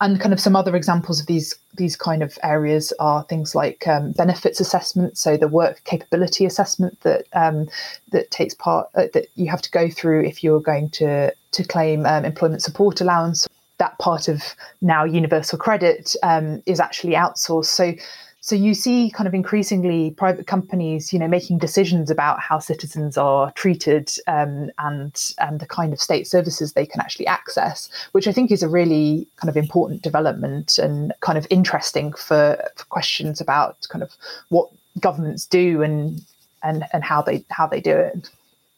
And 0.00 0.20
kind 0.20 0.32
of 0.32 0.40
some 0.40 0.56
other 0.56 0.76
examples 0.76 1.20
of 1.20 1.26
these 1.26 1.54
these 1.76 1.96
kind 1.96 2.22
of 2.22 2.38
areas 2.42 2.92
are 2.98 3.24
things 3.24 3.54
like 3.54 3.86
um, 3.86 4.12
benefits 4.12 4.60
assessment, 4.60 5.18
so 5.18 5.36
the 5.36 5.48
work 5.48 5.82
capability 5.84 6.44
assessment 6.44 7.00
that 7.00 7.26
um, 7.32 7.68
that 8.12 8.30
takes 8.30 8.54
part 8.54 8.88
uh, 8.94 9.06
that 9.12 9.26
you 9.36 9.48
have 9.48 9.62
to 9.62 9.70
go 9.70 9.88
through 9.88 10.24
if 10.24 10.42
you're 10.42 10.60
going 10.60 10.90
to 10.90 11.32
to 11.52 11.64
claim 11.64 12.06
um, 12.06 12.24
employment 12.24 12.62
support 12.62 13.00
allowance. 13.00 13.46
That 13.78 13.98
part 13.98 14.28
of 14.28 14.40
now 14.80 15.04
universal 15.04 15.58
credit 15.58 16.14
um, 16.22 16.62
is 16.64 16.78
actually 16.78 17.14
outsourced. 17.14 17.66
So 17.66 17.92
so 18.44 18.54
you 18.54 18.74
see 18.74 19.10
kind 19.10 19.26
of 19.26 19.32
increasingly 19.32 20.10
private 20.10 20.46
companies, 20.46 21.14
you 21.14 21.18
know, 21.18 21.26
making 21.26 21.56
decisions 21.56 22.10
about 22.10 22.40
how 22.40 22.58
citizens 22.58 23.16
are 23.16 23.50
treated 23.52 24.10
um, 24.26 24.70
and 24.78 25.32
and 25.38 25.60
the 25.60 25.66
kind 25.66 25.94
of 25.94 26.00
state 26.00 26.26
services 26.26 26.74
they 26.74 26.84
can 26.84 27.00
actually 27.00 27.26
access, 27.26 27.88
which 28.12 28.28
I 28.28 28.32
think 28.32 28.52
is 28.52 28.62
a 28.62 28.68
really 28.68 29.26
kind 29.36 29.48
of 29.48 29.56
important 29.56 30.02
development 30.02 30.76
and 30.76 31.14
kind 31.20 31.38
of 31.38 31.46
interesting 31.48 32.12
for, 32.12 32.62
for 32.76 32.84
questions 32.90 33.40
about 33.40 33.88
kind 33.88 34.02
of 34.02 34.14
what 34.50 34.68
governments 35.00 35.46
do 35.46 35.80
and 35.82 36.20
and 36.62 36.84
and 36.92 37.02
how 37.02 37.22
they 37.22 37.46
how 37.48 37.66
they 37.66 37.80
do 37.80 37.96
it. 37.96 38.28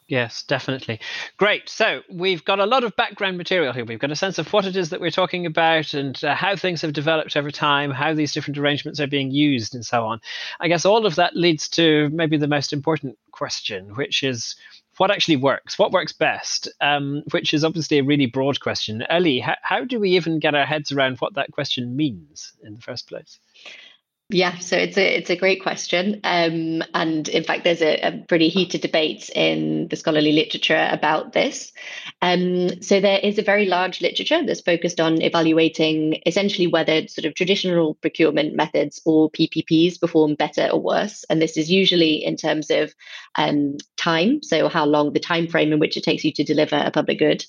Yes, 0.08 0.44
definitely. 0.44 1.00
Great. 1.36 1.68
So 1.68 2.02
we've 2.08 2.44
got 2.44 2.60
a 2.60 2.66
lot 2.66 2.84
of 2.84 2.94
background 2.94 3.36
material 3.36 3.72
here. 3.72 3.84
We've 3.84 3.98
got 3.98 4.12
a 4.12 4.16
sense 4.16 4.38
of 4.38 4.52
what 4.52 4.64
it 4.64 4.76
is 4.76 4.90
that 4.90 5.00
we're 5.00 5.10
talking 5.10 5.46
about 5.46 5.94
and 5.94 6.22
uh, 6.22 6.32
how 6.34 6.54
things 6.54 6.80
have 6.82 6.92
developed 6.92 7.36
over 7.36 7.50
time, 7.50 7.90
how 7.90 8.14
these 8.14 8.32
different 8.32 8.58
arrangements 8.58 9.00
are 9.00 9.08
being 9.08 9.32
used, 9.32 9.74
and 9.74 9.84
so 9.84 10.04
on. 10.06 10.20
I 10.60 10.68
guess 10.68 10.84
all 10.84 11.06
of 11.06 11.16
that 11.16 11.34
leads 11.34 11.68
to 11.70 12.08
maybe 12.10 12.36
the 12.36 12.46
most 12.46 12.72
important 12.72 13.18
question, 13.32 13.96
which 13.96 14.22
is 14.22 14.54
what 14.96 15.10
actually 15.10 15.36
works? 15.36 15.76
What 15.76 15.90
works 15.90 16.12
best? 16.12 16.68
Um, 16.80 17.24
which 17.32 17.52
is 17.52 17.64
obviously 17.64 17.98
a 17.98 18.04
really 18.04 18.26
broad 18.26 18.60
question. 18.60 19.02
Ellie, 19.10 19.40
how, 19.40 19.56
how 19.62 19.84
do 19.84 19.98
we 19.98 20.10
even 20.10 20.38
get 20.38 20.54
our 20.54 20.66
heads 20.66 20.92
around 20.92 21.18
what 21.18 21.34
that 21.34 21.50
question 21.50 21.96
means 21.96 22.52
in 22.62 22.74
the 22.74 22.80
first 22.80 23.08
place? 23.08 23.40
Yeah, 24.28 24.58
so 24.58 24.76
it's 24.76 24.98
a 24.98 25.18
it's 25.18 25.30
a 25.30 25.36
great 25.36 25.62
question, 25.62 26.20
um, 26.24 26.82
and 26.94 27.28
in 27.28 27.44
fact, 27.44 27.62
there's 27.62 27.80
a, 27.80 28.00
a, 28.00 28.24
pretty 28.26 28.48
heated 28.48 28.80
debate 28.80 29.30
in 29.32 29.86
the 29.86 29.94
scholarly 29.94 30.32
literature 30.32 30.88
about 30.90 31.32
this. 31.32 31.70
Um, 32.22 32.82
so 32.82 32.98
there 32.98 33.20
is 33.20 33.38
a 33.38 33.42
very 33.42 33.66
large 33.66 34.00
literature 34.00 34.44
that's 34.44 34.62
focused 34.62 34.98
on 34.98 35.22
evaluating 35.22 36.22
essentially 36.26 36.66
whether 36.66 37.06
sort 37.06 37.24
of 37.24 37.36
traditional 37.36 37.94
procurement 37.94 38.56
methods 38.56 39.00
or 39.06 39.30
PPPs 39.30 40.00
perform 40.00 40.34
better 40.34 40.70
or 40.72 40.80
worse, 40.80 41.24
and 41.30 41.40
this 41.40 41.56
is 41.56 41.70
usually 41.70 42.24
in 42.24 42.36
terms 42.36 42.68
of 42.72 42.92
um, 43.36 43.76
time, 43.96 44.42
so 44.42 44.68
how 44.68 44.86
long 44.86 45.12
the 45.12 45.20
time 45.20 45.46
frame 45.46 45.72
in 45.72 45.78
which 45.78 45.96
it 45.96 46.02
takes 46.02 46.24
you 46.24 46.32
to 46.32 46.42
deliver 46.42 46.74
a 46.74 46.90
public 46.90 47.20
good, 47.20 47.44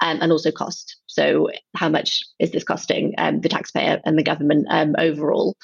um, 0.00 0.16
and 0.22 0.32
also 0.32 0.50
cost. 0.50 0.96
So 1.08 1.50
how 1.76 1.90
much 1.90 2.22
is 2.38 2.52
this 2.52 2.64
costing 2.64 3.16
um, 3.18 3.42
the 3.42 3.50
taxpayer 3.50 4.00
and 4.06 4.18
the 4.18 4.22
government 4.22 4.66
um, 4.70 4.94
overall? 4.96 5.58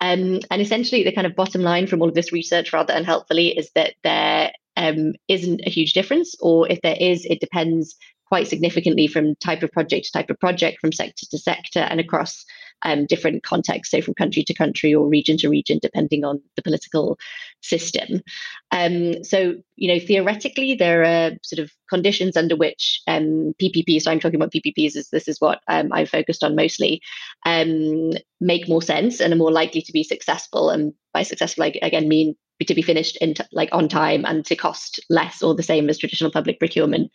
Um, 0.00 0.40
and 0.50 0.62
essentially, 0.62 1.04
the 1.04 1.12
kind 1.12 1.26
of 1.26 1.36
bottom 1.36 1.62
line 1.62 1.86
from 1.86 2.00
all 2.00 2.08
of 2.08 2.14
this 2.14 2.32
research, 2.32 2.72
rather 2.72 2.94
unhelpfully, 2.94 3.48
is 3.48 3.70
that 3.74 3.94
there 4.02 4.52
um, 4.76 5.12
not 5.28 5.60
a 5.66 5.70
huge 5.70 5.92
difference, 5.92 6.34
or 6.40 6.68
if 6.68 6.80
there 6.82 6.96
is, 6.98 7.24
it 7.26 7.40
depends 7.40 7.96
quite 8.26 8.46
significantly 8.46 9.06
from 9.06 9.34
type 9.36 9.62
of 9.62 9.72
project 9.72 10.06
to 10.06 10.12
type 10.12 10.30
of 10.30 10.38
project, 10.38 10.78
from 10.80 10.92
sector 10.92 11.26
to 11.30 11.38
sector, 11.38 11.80
and 11.80 12.00
across 12.00 12.44
um, 12.82 13.06
different 13.06 13.42
contexts, 13.42 13.90
so 13.90 14.02
from 14.02 14.14
country 14.14 14.42
to 14.44 14.54
country 14.54 14.94
or 14.94 15.08
region 15.08 15.36
to 15.38 15.48
region, 15.48 15.78
depending 15.82 16.24
on 16.24 16.40
the 16.56 16.62
political 16.62 17.18
system. 17.62 18.22
Um, 18.70 19.22
so, 19.24 19.54
you 19.76 19.92
know, 19.92 20.04
theoretically, 20.04 20.74
there 20.74 21.04
are 21.04 21.32
sort 21.42 21.60
of 21.60 21.70
conditions 21.88 22.36
under 22.36 22.56
which 22.56 23.00
um, 23.06 23.54
PPPs, 23.60 24.02
so 24.02 24.10
I'm 24.10 24.20
talking 24.20 24.36
about 24.36 24.52
PPPs, 24.52 24.96
as 24.96 25.08
this 25.10 25.28
is 25.28 25.40
what 25.40 25.60
um, 25.68 25.92
I've 25.92 26.10
focused 26.10 26.44
on 26.44 26.56
mostly, 26.56 27.00
um, 27.46 28.12
make 28.40 28.68
more 28.68 28.82
sense 28.82 29.20
and 29.20 29.32
are 29.32 29.36
more 29.36 29.52
likely 29.52 29.82
to 29.82 29.92
be 29.92 30.04
successful. 30.04 30.70
And 30.70 30.94
by 31.12 31.22
successful, 31.22 31.64
I 31.64 31.74
again 31.82 32.08
mean 32.08 32.36
to 32.66 32.74
be 32.74 32.82
finished 32.82 33.16
in 33.18 33.34
t- 33.34 33.44
like 33.52 33.70
on 33.72 33.88
time 33.88 34.24
and 34.26 34.44
to 34.46 34.56
cost 34.56 35.00
less 35.08 35.42
or 35.42 35.54
the 35.54 35.62
same 35.62 35.88
as 35.88 35.98
traditional 35.98 36.30
public 36.30 36.58
procurement. 36.58 37.10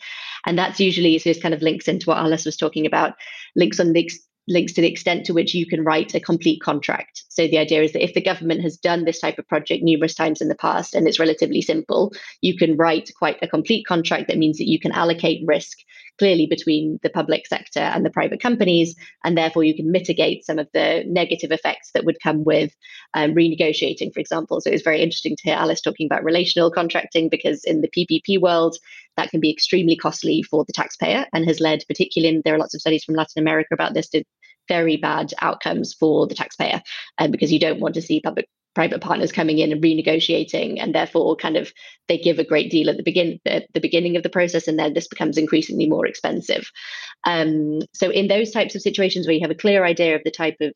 And 0.45 0.57
that's 0.57 0.79
usually 0.79 1.17
so 1.19 1.29
this 1.29 1.41
kind 1.41 1.53
of 1.53 1.61
links 1.61 1.87
into 1.87 2.09
what 2.09 2.17
Alice 2.17 2.45
was 2.45 2.57
talking 2.57 2.85
about, 2.85 3.13
links 3.55 3.79
on 3.79 3.93
the 3.93 4.03
ex- 4.03 4.19
links 4.47 4.73
to 4.73 4.81
the 4.81 4.87
extent 4.87 5.25
to 5.25 5.33
which 5.33 5.53
you 5.53 5.65
can 5.65 5.83
write 5.83 6.13
a 6.13 6.19
complete 6.19 6.61
contract. 6.61 7.23
So 7.29 7.47
the 7.47 7.57
idea 7.57 7.81
is 7.81 7.93
that 7.93 8.03
if 8.03 8.13
the 8.13 8.21
government 8.21 8.61
has 8.61 8.77
done 8.77 9.05
this 9.05 9.19
type 9.19 9.39
of 9.39 9.47
project 9.47 9.83
numerous 9.83 10.13
times 10.13 10.41
in 10.41 10.47
the 10.47 10.55
past 10.55 10.93
and 10.93 11.07
it's 11.07 11.19
relatively 11.19 11.61
simple, 11.61 12.13
you 12.41 12.57
can 12.57 12.77
write 12.77 13.11
quite 13.17 13.37
a 13.41 13.47
complete 13.47 13.85
contract 13.85 14.27
that 14.27 14.37
means 14.37 14.57
that 14.57 14.69
you 14.69 14.79
can 14.79 14.91
allocate 14.91 15.45
risk 15.45 15.79
clearly 16.17 16.47
between 16.47 16.99
the 17.03 17.09
public 17.09 17.47
sector 17.47 17.79
and 17.79 18.05
the 18.05 18.09
private 18.09 18.41
companies, 18.41 18.95
and 19.23 19.37
therefore 19.37 19.63
you 19.63 19.75
can 19.75 19.91
mitigate 19.91 20.45
some 20.45 20.59
of 20.59 20.67
the 20.73 21.03
negative 21.07 21.51
effects 21.51 21.91
that 21.93 22.05
would 22.05 22.17
come 22.21 22.43
with 22.43 22.73
um, 23.13 23.33
renegotiating, 23.33 24.13
for 24.13 24.19
example. 24.19 24.61
So 24.61 24.69
it 24.69 24.73
was 24.73 24.81
very 24.81 25.01
interesting 25.01 25.35
to 25.35 25.43
hear 25.43 25.55
Alice 25.55 25.81
talking 25.81 26.05
about 26.05 26.23
relational 26.23 26.71
contracting 26.71 27.29
because 27.29 27.63
in 27.63 27.81
the 27.81 27.89
PPP 27.89 28.39
world, 28.39 28.77
that 29.17 29.29
can 29.29 29.39
be 29.39 29.51
extremely 29.51 29.95
costly 29.95 30.43
for 30.43 30.65
the 30.65 30.73
taxpayer 30.73 31.25
and 31.33 31.45
has 31.45 31.59
led, 31.59 31.83
particularly, 31.87 32.35
in, 32.35 32.41
there 32.43 32.55
are 32.55 32.59
lots 32.59 32.75
of 32.75 32.81
studies 32.81 33.03
from 33.03 33.15
Latin 33.15 33.41
America 33.41 33.73
about 33.73 33.93
this, 33.93 34.09
to 34.09 34.23
very 34.67 34.97
bad 34.97 35.33
outcomes 35.41 35.93
for 35.93 36.27
the 36.27 36.35
taxpayer, 36.35 36.81
um, 37.17 37.31
because 37.31 37.51
you 37.51 37.59
don't 37.59 37.79
want 37.79 37.95
to 37.95 38.01
see 38.01 38.21
public 38.21 38.47
private 38.75 39.01
partners 39.01 39.31
coming 39.31 39.57
in 39.57 39.71
and 39.71 39.81
renegotiating 39.81 40.77
and 40.79 40.93
therefore 40.93 41.35
kind 41.35 41.55
of 41.55 41.71
they 42.07 42.17
give 42.17 42.37
a 42.37 42.43
great 42.43 42.69
deal 42.69 42.89
at 42.89 42.97
the 42.97 43.03
begin 43.03 43.39
at 43.45 43.65
the 43.73 43.79
beginning 43.79 44.17
of 44.17 44.23
the 44.23 44.29
process 44.29 44.67
and 44.67 44.77
then 44.77 44.93
this 44.93 45.07
becomes 45.07 45.37
increasingly 45.37 45.87
more 45.87 46.05
expensive. 46.05 46.69
Um, 47.25 47.79
so 47.93 48.11
in 48.11 48.27
those 48.27 48.51
types 48.51 48.75
of 48.75 48.81
situations 48.81 49.25
where 49.25 49.33
you 49.33 49.41
have 49.41 49.49
a 49.49 49.55
clear 49.55 49.83
idea 49.83 50.15
of 50.15 50.21
the 50.23 50.31
type 50.31 50.57
of 50.61 50.73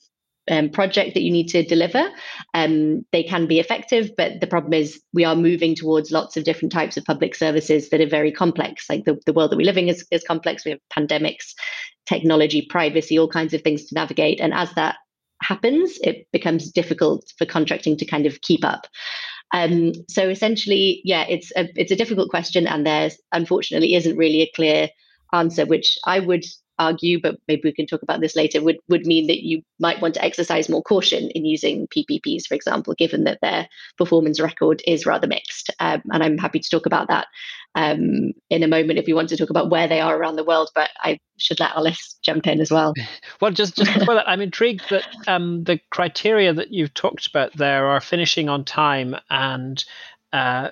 um, 0.50 0.70
project 0.70 1.14
that 1.14 1.22
you 1.22 1.30
need 1.30 1.50
to 1.50 1.64
deliver 1.64 2.10
um, 2.56 3.06
they 3.12 3.22
can 3.22 3.46
be 3.46 3.60
effective 3.60 4.10
but 4.18 4.40
the 4.42 4.48
problem 4.48 4.74
is 4.74 5.00
we 5.14 5.24
are 5.24 5.36
moving 5.36 5.76
towards 5.76 6.10
lots 6.10 6.38
of 6.38 6.44
different 6.44 6.72
types 6.72 6.98
of 6.98 7.06
public 7.06 7.36
services 7.36 7.90
that 7.90 8.02
are 8.02 8.10
very 8.10 8.32
complex. 8.32 8.90
Like 8.90 9.06
the, 9.06 9.20
the 9.28 9.34
world 9.34 9.52
that 9.52 9.58
we 9.58 9.64
live 9.64 9.78
in 9.78 9.90
is, 9.90 10.08
is 10.10 10.24
complex. 10.24 10.66
We 10.66 10.72
have 10.72 10.80
pandemics 10.92 11.54
technology 12.10 12.66
privacy 12.70 13.18
all 13.18 13.30
kinds 13.30 13.54
of 13.54 13.62
things 13.62 13.86
to 13.86 13.96
navigate 13.96 14.42
and 14.42 14.54
as 14.54 14.74
that 14.74 14.96
happens, 15.42 15.98
it 16.04 16.28
becomes 16.32 16.72
difficult 16.72 17.32
for 17.38 17.46
contracting 17.46 17.98
to 17.98 18.06
kind 18.06 18.26
of 18.26 18.42
keep 18.42 18.64
up. 18.66 18.88
Um, 19.54 19.94
so 20.08 20.30
essentially, 20.30 21.02
yeah, 21.04 21.26
it's 21.28 21.52
a 21.56 21.70
it's 21.76 21.92
a 21.92 21.96
difficult 21.96 22.30
question, 22.30 22.68
and 22.68 22.86
there's 22.86 23.18
unfortunately 23.32 23.96
isn't 23.96 24.18
really 24.18 24.42
a 24.42 24.52
clear 24.56 24.90
answer, 25.34 25.66
which 25.66 25.98
I 26.06 26.20
would 26.20 26.46
argue, 26.80 27.22
but 27.22 27.38
maybe 27.48 27.62
we 27.66 27.74
can 27.74 27.86
talk 27.86 28.02
about 28.02 28.22
this 28.22 28.36
later, 28.36 28.64
would, 28.64 28.78
would 28.88 29.06
mean 29.06 29.28
that 29.28 29.44
you 29.44 29.62
might 29.80 30.02
want 30.02 30.16
to 30.16 30.24
exercise 30.24 30.70
more 30.70 30.82
caution 30.82 31.30
in 31.32 31.46
using 31.46 31.88
PPPs, 31.88 32.48
for 32.48 32.56
example, 32.56 32.96
given 32.98 33.26
that 33.26 33.40
their 33.42 33.68
performance 33.98 34.40
record 34.40 34.82
is 34.88 35.06
rather 35.06 35.28
mixed. 35.28 35.70
Um, 35.80 36.02
and 36.12 36.24
I'm 36.24 36.38
happy 36.38 36.60
to 36.60 36.70
talk 36.70 36.86
about 36.86 37.10
that 37.10 37.28
um, 37.76 38.32
in 38.50 38.64
a 38.64 38.68
moment 38.68 39.00
if 39.00 39.06
we 39.06 39.14
want 39.14 39.30
to 39.30 39.38
talk 39.38 39.50
about 39.50 39.70
where 39.70 39.88
they 39.88 40.02
are 40.02 40.18
around 40.18 40.38
the 40.38 40.44
world, 40.44 40.70
but 40.74 40.90
I 41.02 41.20
should 41.38 41.60
let 41.60 41.76
Alice 41.76 42.18
jump 42.24 42.48
in 42.48 42.62
as 42.62 42.72
well. 42.72 42.94
Well, 43.42 43.52
just, 43.52 43.78
just 43.78 43.94
before 43.98 44.16
that, 44.16 44.28
I'm 44.28 44.42
intrigued 44.42 44.90
that 44.90 45.08
um, 45.28 45.64
the 45.64 45.80
criteria 45.92 46.52
that 46.54 46.74
you've 46.74 46.94
talked 46.94 47.28
about 47.28 47.56
there 47.56 47.88
are 47.88 48.02
finishing 48.02 48.50
on 48.50 48.66
time 48.66 49.16
and 49.30 49.82
uh, 50.34 50.70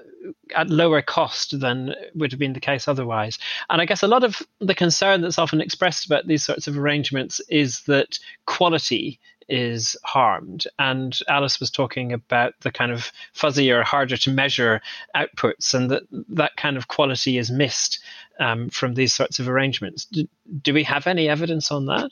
at 0.55 0.69
lower 0.69 1.01
cost 1.01 1.59
than 1.59 1.93
would 2.15 2.31
have 2.31 2.39
been 2.39 2.53
the 2.53 2.59
case 2.59 2.87
otherwise. 2.87 3.37
And 3.69 3.81
I 3.81 3.85
guess 3.85 4.03
a 4.03 4.07
lot 4.07 4.23
of 4.23 4.41
the 4.59 4.75
concern 4.75 5.21
that's 5.21 5.39
often 5.39 5.61
expressed 5.61 6.05
about 6.05 6.27
these 6.27 6.43
sorts 6.43 6.67
of 6.67 6.77
arrangements 6.77 7.41
is 7.49 7.81
that 7.83 8.19
quality 8.45 9.19
is 9.49 9.95
harmed. 10.03 10.67
And 10.77 11.17
Alice 11.29 11.59
was 11.59 11.71
talking 11.71 12.11
about 12.11 12.53
the 12.61 12.71
kind 12.71 12.91
of 12.91 13.11
fuzzier, 13.33 13.83
harder 13.83 14.17
to 14.17 14.31
measure 14.31 14.81
outputs, 15.15 15.73
and 15.73 15.89
that 15.89 16.03
that 16.29 16.57
kind 16.57 16.77
of 16.77 16.87
quality 16.89 17.37
is 17.37 17.49
missed 17.49 17.99
um, 18.39 18.69
from 18.69 18.93
these 18.93 19.13
sorts 19.13 19.39
of 19.39 19.47
arrangements. 19.47 20.05
Do, 20.05 20.27
do 20.61 20.73
we 20.73 20.83
have 20.83 21.07
any 21.07 21.29
evidence 21.29 21.71
on 21.71 21.85
that? 21.85 22.09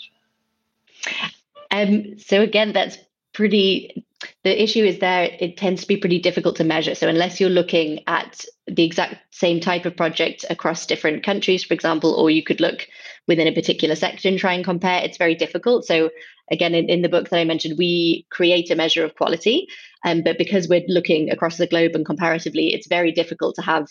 Um, 1.72 2.18
so 2.20 2.42
again, 2.42 2.72
that's 2.72 2.98
pretty 3.34 4.06
the 4.44 4.64
issue 4.64 4.84
is 4.84 5.00
there 5.00 5.30
it 5.40 5.58
tends 5.58 5.82
to 5.82 5.88
be 5.88 5.98
pretty 5.98 6.20
difficult 6.20 6.56
to 6.58 6.64
measure. 6.64 6.96
So 6.96 7.08
unless 7.08 7.40
you're 7.40 7.50
looking 7.50 8.02
at 8.08 8.46
the 8.68 8.84
exact 8.84 9.16
same 9.34 9.60
type 9.60 9.86
of 9.86 9.96
project 9.96 10.46
across 10.50 10.86
different 10.86 11.24
countries 11.24 11.64
for 11.64 11.74
example 11.74 12.14
or 12.14 12.30
you 12.30 12.44
could 12.44 12.60
look 12.60 12.88
within 13.28 13.48
a 13.48 13.54
particular 13.54 13.96
sector 13.96 14.28
and 14.28 14.40
try 14.40 14.54
and 14.54 14.64
compare 14.64 15.04
it's 15.04 15.18
very 15.18 15.36
difficult. 15.36 15.86
So 15.86 16.10
again 16.52 16.76
in, 16.76 16.90
in 16.90 17.02
the 17.02 17.10
book 17.10 17.30
that 17.30 17.40
i 17.40 17.44
mentioned 17.44 17.78
we 17.78 18.26
create 18.30 18.70
a 18.70 18.76
measure 18.76 19.04
of 19.04 19.16
quality 19.16 19.68
um, 20.06 20.22
but 20.24 20.38
because 20.38 20.68
we're 20.68 20.84
looking 20.88 21.32
across 21.32 21.58
the 21.58 21.68
globe 21.68 21.92
and 21.96 22.06
comparatively 22.06 22.74
it's 22.74 22.88
very 22.88 23.12
difficult 23.12 23.56
to 23.56 23.62
have 23.62 23.88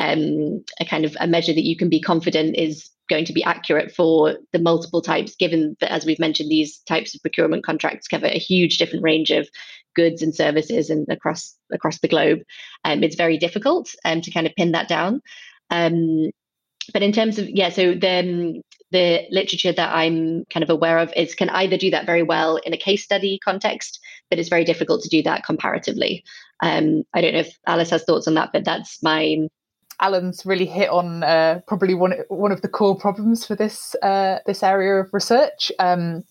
um, 0.00 0.64
a 0.80 0.84
kind 0.84 1.04
of 1.04 1.16
a 1.20 1.26
measure 1.26 1.52
that 1.52 1.64
you 1.64 1.76
can 1.76 1.88
be 1.88 2.00
confident 2.00 2.56
is 2.56 2.90
going 3.08 3.24
to 3.26 3.32
be 3.32 3.44
accurate 3.44 3.92
for 3.94 4.38
the 4.52 4.58
multiple 4.58 5.02
types, 5.02 5.36
given 5.36 5.76
that, 5.80 5.92
as 5.92 6.06
we've 6.06 6.18
mentioned, 6.18 6.50
these 6.50 6.78
types 6.78 7.14
of 7.14 7.20
procurement 7.22 7.64
contracts 7.64 8.08
cover 8.08 8.26
a 8.26 8.38
huge 8.38 8.78
different 8.78 9.04
range 9.04 9.30
of 9.30 9.48
goods 9.94 10.22
and 10.22 10.34
services 10.34 10.90
and 10.90 11.06
across 11.08 11.54
across 11.72 12.00
the 12.00 12.08
globe. 12.08 12.40
Um, 12.84 13.02
it's 13.02 13.16
very 13.16 13.38
difficult 13.38 13.94
um, 14.04 14.20
to 14.22 14.30
kind 14.30 14.46
of 14.46 14.54
pin 14.56 14.72
that 14.72 14.88
down. 14.88 15.20
Um, 15.70 16.30
but 16.92 17.02
in 17.02 17.12
terms 17.12 17.38
of 17.38 17.48
yeah, 17.48 17.70
so 17.70 17.94
the 17.94 18.62
the 18.90 19.26
literature 19.30 19.72
that 19.72 19.94
I'm 19.94 20.44
kind 20.52 20.62
of 20.62 20.70
aware 20.70 20.98
of 20.98 21.12
is 21.16 21.34
can 21.34 21.50
either 21.50 21.76
do 21.76 21.90
that 21.90 22.06
very 22.06 22.22
well 22.22 22.56
in 22.56 22.72
a 22.72 22.78
case 22.78 23.02
study 23.02 23.38
context, 23.42 24.00
but 24.30 24.38
it's 24.38 24.48
very 24.48 24.64
difficult 24.64 25.02
to 25.02 25.08
do 25.08 25.22
that 25.22 25.44
comparatively. 25.44 26.24
Um, 26.62 27.02
I 27.12 27.20
don't 27.20 27.34
know 27.34 27.40
if 27.40 27.58
Alice 27.66 27.90
has 27.90 28.04
thoughts 28.04 28.28
on 28.28 28.34
that, 28.34 28.50
but 28.52 28.64
that's 28.64 29.02
my 29.02 29.48
Alan's 30.00 30.44
really 30.44 30.66
hit 30.66 30.90
on 30.90 31.22
uh, 31.22 31.60
probably 31.66 31.94
one 31.94 32.14
one 32.28 32.52
of 32.52 32.62
the 32.62 32.68
core 32.68 32.96
problems 32.96 33.46
for 33.46 33.54
this 33.54 33.94
uh, 34.02 34.38
this 34.46 34.62
area 34.62 34.96
of 34.96 35.12
research. 35.12 35.70
Um, 35.78 36.24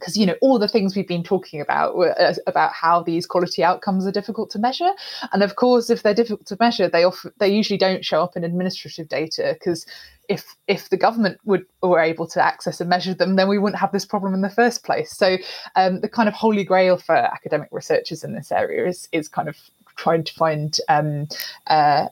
because 0.00 0.16
you 0.16 0.26
know 0.26 0.34
all 0.40 0.58
the 0.58 0.66
things 0.66 0.96
we've 0.96 1.06
been 1.06 1.22
talking 1.22 1.60
about 1.60 1.94
uh, 1.94 2.34
about 2.46 2.72
how 2.72 3.02
these 3.02 3.26
quality 3.26 3.62
outcomes 3.62 4.06
are 4.06 4.12
difficult 4.12 4.50
to 4.50 4.58
measure 4.58 4.90
and 5.32 5.42
of 5.42 5.56
course 5.56 5.90
if 5.90 6.02
they're 6.02 6.14
difficult 6.14 6.46
to 6.46 6.56
measure 6.58 6.88
they 6.88 7.04
often 7.04 7.30
they 7.38 7.48
usually 7.48 7.76
don't 7.76 8.04
show 8.04 8.22
up 8.22 8.36
in 8.36 8.42
administrative 8.42 9.08
data 9.08 9.54
because 9.58 9.86
if 10.28 10.56
if 10.66 10.88
the 10.88 10.96
government 10.96 11.38
would 11.44 11.64
were 11.82 12.00
able 12.00 12.26
to 12.26 12.42
access 12.42 12.80
and 12.80 12.88
measure 12.88 13.14
them 13.14 13.36
then 13.36 13.48
we 13.48 13.58
wouldn't 13.58 13.78
have 13.78 13.92
this 13.92 14.06
problem 14.06 14.34
in 14.34 14.40
the 14.40 14.50
first 14.50 14.84
place 14.84 15.12
so 15.12 15.36
um, 15.76 16.00
the 16.00 16.08
kind 16.08 16.28
of 16.28 16.34
holy 16.34 16.64
grail 16.64 16.96
for 16.96 17.14
academic 17.14 17.68
researchers 17.70 18.24
in 18.24 18.32
this 18.32 18.50
area 18.50 18.88
is 18.88 19.08
is 19.12 19.28
kind 19.28 19.48
of 19.48 19.56
trying 19.96 20.24
to 20.24 20.32
find 20.32 20.78
um, 20.88 21.28
uh, 21.66 22.06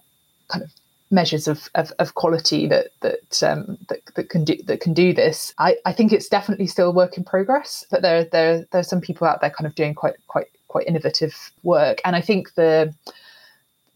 kind 0.48 0.62
of 0.62 0.70
measures 1.10 1.48
of, 1.48 1.68
of, 1.74 1.92
of, 1.98 2.14
quality 2.14 2.66
that 2.66 2.88
that, 3.00 3.42
um, 3.42 3.78
that 3.88 4.00
that 4.14 4.28
can 4.28 4.44
do 4.44 4.56
that 4.64 4.80
can 4.80 4.92
do 4.92 5.12
this. 5.12 5.54
I, 5.58 5.76
I 5.84 5.92
think 5.92 6.12
it's 6.12 6.28
definitely 6.28 6.66
still 6.66 6.88
a 6.88 6.92
work 6.92 7.16
in 7.16 7.24
progress, 7.24 7.84
but 7.90 8.02
there 8.02 8.24
there 8.24 8.66
there 8.70 8.80
are 8.80 8.84
some 8.84 9.00
people 9.00 9.26
out 9.26 9.40
there 9.40 9.50
kind 9.50 9.66
of 9.66 9.74
doing 9.74 9.94
quite 9.94 10.14
quite 10.26 10.46
quite 10.68 10.86
innovative 10.86 11.52
work, 11.62 12.00
and 12.04 12.14
I 12.14 12.20
think 12.20 12.54
the 12.54 12.94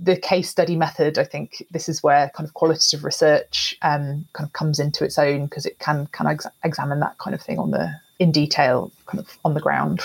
the 0.00 0.16
case 0.16 0.50
study 0.50 0.76
method. 0.76 1.18
I 1.18 1.24
think 1.24 1.64
this 1.70 1.88
is 1.88 2.02
where 2.02 2.30
kind 2.34 2.46
of 2.46 2.54
qualitative 2.54 3.04
research 3.04 3.76
um, 3.82 4.26
kind 4.32 4.46
of 4.46 4.52
comes 4.52 4.78
into 4.80 5.04
its 5.04 5.18
own 5.18 5.44
because 5.44 5.66
it 5.66 5.78
can 5.78 6.06
kind 6.08 6.28
of 6.28 6.34
ex- 6.34 6.46
examine 6.64 7.00
that 7.00 7.18
kind 7.18 7.34
of 7.34 7.42
thing 7.42 7.58
on 7.58 7.70
the 7.70 7.94
in 8.18 8.32
detail, 8.32 8.90
kind 9.06 9.20
of 9.20 9.38
on 9.44 9.54
the 9.54 9.60
ground. 9.60 10.00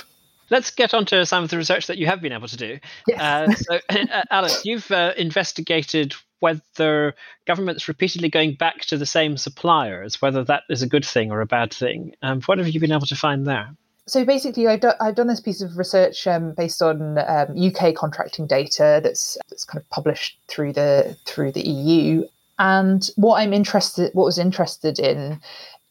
Let's 0.50 0.72
get 0.72 0.94
on 0.94 1.06
to 1.08 1.26
some 1.26 1.44
of 1.44 1.50
the 1.50 1.58
research 1.58 1.88
that 1.88 1.98
you 1.98 2.06
have 2.06 2.22
been 2.22 2.32
able 2.32 2.48
to 2.48 2.58
do. 2.58 2.80
Yes. 3.06 3.20
Uh, 3.20 3.52
so, 3.54 3.80
uh, 3.90 4.24
Alice, 4.32 4.64
you've 4.64 4.90
uh, 4.92 5.14
investigated 5.18 6.16
whether 6.40 7.14
governments 7.46 7.88
repeatedly 7.88 8.30
going 8.30 8.56
back 8.56 8.82
to 8.82 8.98
the 8.98 9.06
same 9.06 9.38
suppliers, 9.38 10.22
whether 10.22 10.44
that 10.44 10.64
is 10.70 10.82
a 10.82 10.88
good 10.88 11.06
thing 11.06 11.32
or 11.32 11.42
a 11.42 11.46
bad 11.46 11.74
thing. 11.74 12.16
Um, 12.22 12.42
what 12.42 12.58
have 12.58 12.68
you 12.68 12.80
been 12.80 12.92
able 12.92 13.08
to 13.08 13.16
find 13.16 13.46
there? 13.46 13.70
So 14.08 14.24
basically, 14.24 14.68
I've, 14.68 14.80
do, 14.80 14.92
I've 15.02 15.16
done 15.16 15.28
this 15.28 15.42
piece 15.42 15.62
of 15.62 15.78
research 15.78 16.26
um, 16.28 16.54
based 16.54 16.82
on 16.82 17.18
um, 17.18 17.58
UK 17.58 17.94
contracting 17.94 18.48
data 18.48 19.02
that's 19.04 19.38
that's 19.50 19.66
kind 19.66 19.82
of 19.82 19.90
published 19.90 20.40
through 20.48 20.74
the 20.74 21.18
through 21.26 21.52
the 21.52 21.68
EU. 21.68 22.26
And 22.58 23.08
what 23.18 23.42
I'm 23.42 23.54
interested, 23.54 24.12
what 24.14 24.24
was 24.24 24.40
interested 24.40 24.98
in, 24.98 25.42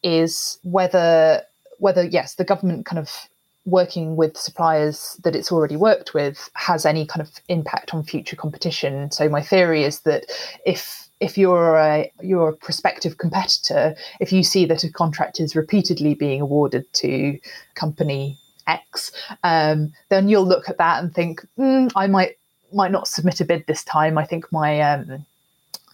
is 0.01 0.57
whether 0.63 1.43
whether 1.77 2.03
yes, 2.03 2.35
the 2.35 2.43
government 2.43 2.87
kind 2.87 2.97
of 2.97 3.29
working 3.67 4.15
with 4.15 4.37
suppliers 4.37 5.19
that 5.23 5.35
it's 5.35 5.51
already 5.51 5.75
worked 5.75 6.13
with 6.13 6.49
has 6.53 6.85
any 6.85 7.05
kind 7.05 7.21
of 7.21 7.29
impact 7.49 7.93
on 7.93 8.01
future 8.01 8.35
competition. 8.35 9.11
So 9.11 9.27
my 9.27 9.41
theory 9.41 9.83
is 9.83 9.99
that 10.01 10.25
if 10.65 11.09
if 11.19 11.37
you're 11.37 11.75
a 11.75 12.11
you're 12.21 12.49
a 12.49 12.55
prospective 12.55 13.17
competitor, 13.17 13.95
if 14.21 14.31
you 14.31 14.41
see 14.41 14.65
that 14.65 14.83
a 14.83 14.91
contract 14.91 15.39
is 15.39 15.55
repeatedly 15.55 16.15
being 16.15 16.41
awarded 16.41 16.91
to 16.93 17.37
company 17.75 18.37
X, 18.67 19.11
um, 19.43 19.93
then 20.09 20.29
you'll 20.29 20.47
look 20.47 20.69
at 20.69 20.77
that 20.77 21.03
and 21.03 21.13
think, 21.13 21.45
mm, 21.59 21.91
I 21.95 22.07
might 22.07 22.37
might 22.73 22.91
not 22.91 23.07
submit 23.07 23.41
a 23.41 23.45
bid 23.45 23.65
this 23.67 23.83
time. 23.83 24.17
I 24.17 24.25
think 24.25 24.51
my 24.51 24.79
um, 24.79 25.25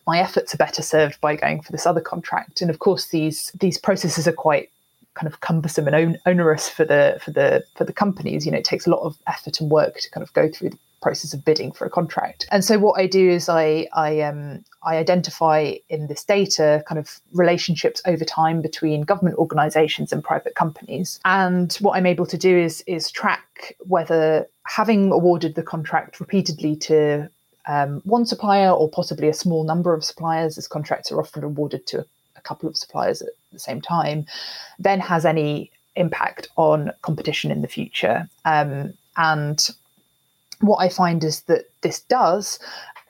my 0.05 0.19
efforts 0.19 0.53
are 0.53 0.57
better 0.57 0.83
served 0.83 1.19
by 1.21 1.35
going 1.35 1.61
for 1.61 1.71
this 1.71 1.87
other 1.87 2.01
contract. 2.01 2.61
And 2.61 2.69
of 2.69 2.79
course, 2.79 3.07
these 3.07 3.51
these 3.59 3.79
processes 3.79 4.27
are 4.27 4.33
quite 4.33 4.69
kind 5.15 5.31
of 5.31 5.41
cumbersome 5.41 5.87
and 5.87 6.17
onerous 6.25 6.69
for 6.69 6.85
the 6.85 7.19
for 7.23 7.31
the 7.31 7.63
for 7.75 7.83
the 7.83 7.93
companies. 7.93 8.45
You 8.45 8.51
know, 8.51 8.57
it 8.57 8.65
takes 8.65 8.87
a 8.87 8.89
lot 8.89 9.01
of 9.01 9.17
effort 9.27 9.59
and 9.59 9.69
work 9.69 9.99
to 9.99 10.09
kind 10.11 10.23
of 10.23 10.33
go 10.33 10.49
through 10.49 10.71
the 10.71 10.77
process 11.01 11.33
of 11.33 11.43
bidding 11.43 11.71
for 11.71 11.85
a 11.85 11.89
contract. 11.89 12.47
And 12.49 12.63
so 12.63 12.79
what 12.79 12.99
I 12.99 13.05
do 13.05 13.29
is 13.29 13.49
I 13.49 13.87
I 13.93 14.21
um 14.21 14.63
I 14.83 14.97
identify 14.97 15.75
in 15.89 16.07
this 16.07 16.23
data 16.23 16.83
kind 16.87 16.97
of 16.97 17.19
relationships 17.33 18.01
over 18.05 18.25
time 18.25 18.61
between 18.61 19.01
government 19.01 19.37
organizations 19.37 20.11
and 20.11 20.23
private 20.23 20.55
companies. 20.55 21.19
And 21.25 21.73
what 21.81 21.97
I'm 21.97 22.05
able 22.05 22.25
to 22.27 22.37
do 22.37 22.57
is 22.57 22.83
is 22.87 23.11
track 23.11 23.75
whether 23.79 24.47
having 24.65 25.11
awarded 25.11 25.55
the 25.55 25.63
contract 25.63 26.19
repeatedly 26.19 26.75
to 26.77 27.29
um, 27.67 28.01
one 28.03 28.25
supplier 28.25 28.71
or 28.71 28.89
possibly 28.89 29.29
a 29.29 29.33
small 29.33 29.63
number 29.63 29.93
of 29.93 30.03
suppliers, 30.03 30.57
as 30.57 30.67
contracts 30.67 31.11
are 31.11 31.19
often 31.19 31.43
awarded 31.43 31.87
to 31.87 32.05
a 32.35 32.41
couple 32.41 32.67
of 32.67 32.75
suppliers 32.75 33.21
at 33.21 33.29
the 33.53 33.59
same 33.59 33.81
time, 33.81 34.25
then 34.79 34.99
has 34.99 35.25
any 35.25 35.71
impact 35.95 36.47
on 36.55 36.91
competition 37.01 37.51
in 37.51 37.61
the 37.61 37.67
future. 37.67 38.27
Um, 38.45 38.93
and 39.15 39.69
what 40.59 40.77
I 40.77 40.89
find 40.89 41.23
is 41.23 41.41
that 41.41 41.65
this 41.81 42.01
does, 42.01 42.59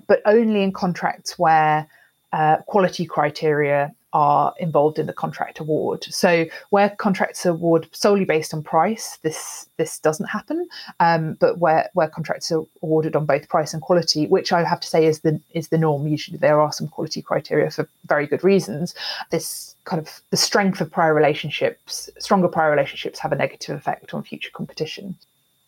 but 0.08 0.22
only 0.26 0.64
in 0.64 0.72
contracts 0.72 1.40
where 1.40 1.88
uh, 2.34 2.58
quality 2.68 3.06
criteria 3.06 3.94
are 4.13 4.54
involved 4.60 4.99
in 4.99 5.08
the 5.08 5.13
contract 5.13 5.60
award. 5.60 6.06
So 6.06 6.45
where 6.69 6.91
contracts 6.91 7.45
are 7.45 7.49
awarded 7.49 7.95
solely 7.95 8.26
based 8.26 8.54
on 8.54 8.63
price, 8.63 9.17
this 9.23 9.67
this 9.78 9.99
doesn't 9.99 10.28
happen. 10.28 10.67
Um, 10.99 11.34
but 11.39 11.58
where 11.58 11.89
where 11.93 12.08
contracts 12.08 12.52
are 12.52 12.63
awarded 12.82 13.15
on 13.15 13.26
both 13.26 13.49
price 13.49 13.73
and 13.73 13.82
quality, 13.82 14.28
which 14.28 14.54
I 14.54 14.63
have 14.63 14.80
to 14.80 14.88
say 14.88 15.06
is 15.06 15.21
the 15.21 15.39
is 15.52 15.69
the 15.69 15.78
norm. 15.78 16.08
Usually 16.08 16.38
there 16.38 16.62
are 16.62 16.71
some 16.71 16.88
quality 16.88 17.21
criteria 17.21 17.71
for 17.71 17.89
very 18.06 18.28
good 18.28 18.43
reasons. 18.43 18.93
This 19.32 19.76
kind 19.86 20.02
of 20.02 20.21
the 20.30 20.38
strength 20.38 20.80
of 20.80 20.91
prior 20.91 21.13
relationships, 21.13 22.10
stronger 22.19 22.47
prior 22.47 22.71
relationships 22.71 23.19
have 23.19 23.32
a 23.32 23.36
negative 23.36 23.76
effect 23.76 24.13
on 24.13 24.23
future 24.23 24.52
competition 24.54 25.15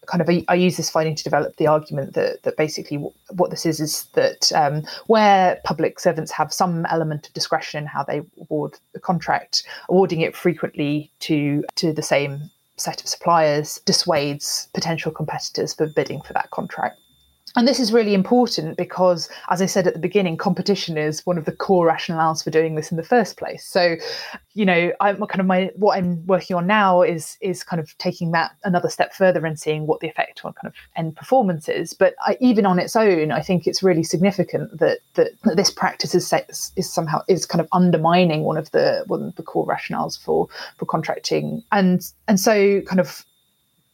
kind 0.07 0.21
of 0.21 0.29
I, 0.47 0.55
use 0.55 0.77
this 0.77 0.89
finding 0.89 1.15
to 1.15 1.23
develop 1.23 1.57
the 1.57 1.67
argument 1.67 2.13
that 2.13 2.43
that 2.43 2.57
basically 2.57 2.97
what 3.29 3.49
this 3.49 3.65
is 3.65 3.79
is 3.79 4.05
that 4.13 4.51
um, 4.53 4.83
where 5.07 5.59
public 5.63 5.99
servants 5.99 6.31
have 6.31 6.53
some 6.53 6.85
element 6.87 7.27
of 7.27 7.33
discretion 7.33 7.83
in 7.83 7.85
how 7.87 8.03
they 8.03 8.21
award 8.39 8.77
the 8.93 8.99
contract, 8.99 9.63
awarding 9.89 10.21
it 10.21 10.35
frequently 10.35 11.11
to 11.19 11.63
to 11.75 11.93
the 11.93 12.01
same 12.01 12.49
set 12.77 13.01
of 13.01 13.07
suppliers 13.07 13.79
dissuades 13.85 14.67
potential 14.73 15.11
competitors 15.11 15.73
for 15.73 15.87
bidding 15.87 16.21
for 16.21 16.33
that 16.33 16.49
contract. 16.51 16.99
And 17.55 17.67
this 17.67 17.79
is 17.79 17.93
really 17.93 18.13
important 18.13 18.75
because, 18.75 19.29
as 19.49 19.61
I 19.61 19.65
said 19.65 19.87
at 19.87 19.93
the 19.93 19.99
beginning, 19.99 20.35
competition 20.35 20.97
is 20.97 21.25
one 21.25 21.37
of 21.37 21.45
the 21.45 21.53
core 21.53 21.87
rationales 21.87 22.43
for 22.43 22.49
doing 22.49 22.75
this 22.75 22.91
in 22.91 22.97
the 22.97 23.03
first 23.03 23.37
place. 23.37 23.65
So, 23.65 23.95
you 24.53 24.65
know, 24.65 24.91
I'm 24.99 25.17
kind 25.27 25.39
of 25.39 25.45
my 25.45 25.71
what 25.75 25.97
I'm 25.97 26.25
working 26.25 26.55
on 26.57 26.67
now 26.67 27.01
is 27.01 27.37
is 27.39 27.63
kind 27.63 27.79
of 27.79 27.97
taking 27.97 28.31
that 28.31 28.51
another 28.65 28.89
step 28.89 29.13
further 29.13 29.45
and 29.45 29.57
seeing 29.57 29.87
what 29.87 30.01
the 30.01 30.09
effect 30.09 30.43
on 30.43 30.53
kind 30.53 30.67
of 30.67 30.73
end 30.97 31.15
performance 31.15 31.69
is. 31.69 31.93
But 31.93 32.15
I, 32.21 32.37
even 32.41 32.65
on 32.65 32.77
its 32.77 32.95
own, 32.95 33.31
I 33.31 33.41
think 33.41 33.67
it's 33.67 33.81
really 33.81 34.03
significant 34.03 34.77
that 34.79 34.99
that, 35.13 35.31
that 35.43 35.55
this 35.55 35.71
practice 35.71 36.13
is 36.13 36.33
is 36.75 36.91
somehow 36.91 37.21
is 37.29 37.45
kind 37.45 37.61
of 37.61 37.69
undermining 37.71 38.43
one 38.43 38.57
of 38.57 38.71
the 38.71 39.05
one 39.07 39.23
of 39.23 39.35
the 39.35 39.43
core 39.43 39.65
rationales 39.65 40.21
for 40.21 40.49
for 40.77 40.85
contracting. 40.85 41.63
And 41.71 42.05
and 42.27 42.37
so 42.37 42.81
kind 42.81 42.99
of 42.99 43.25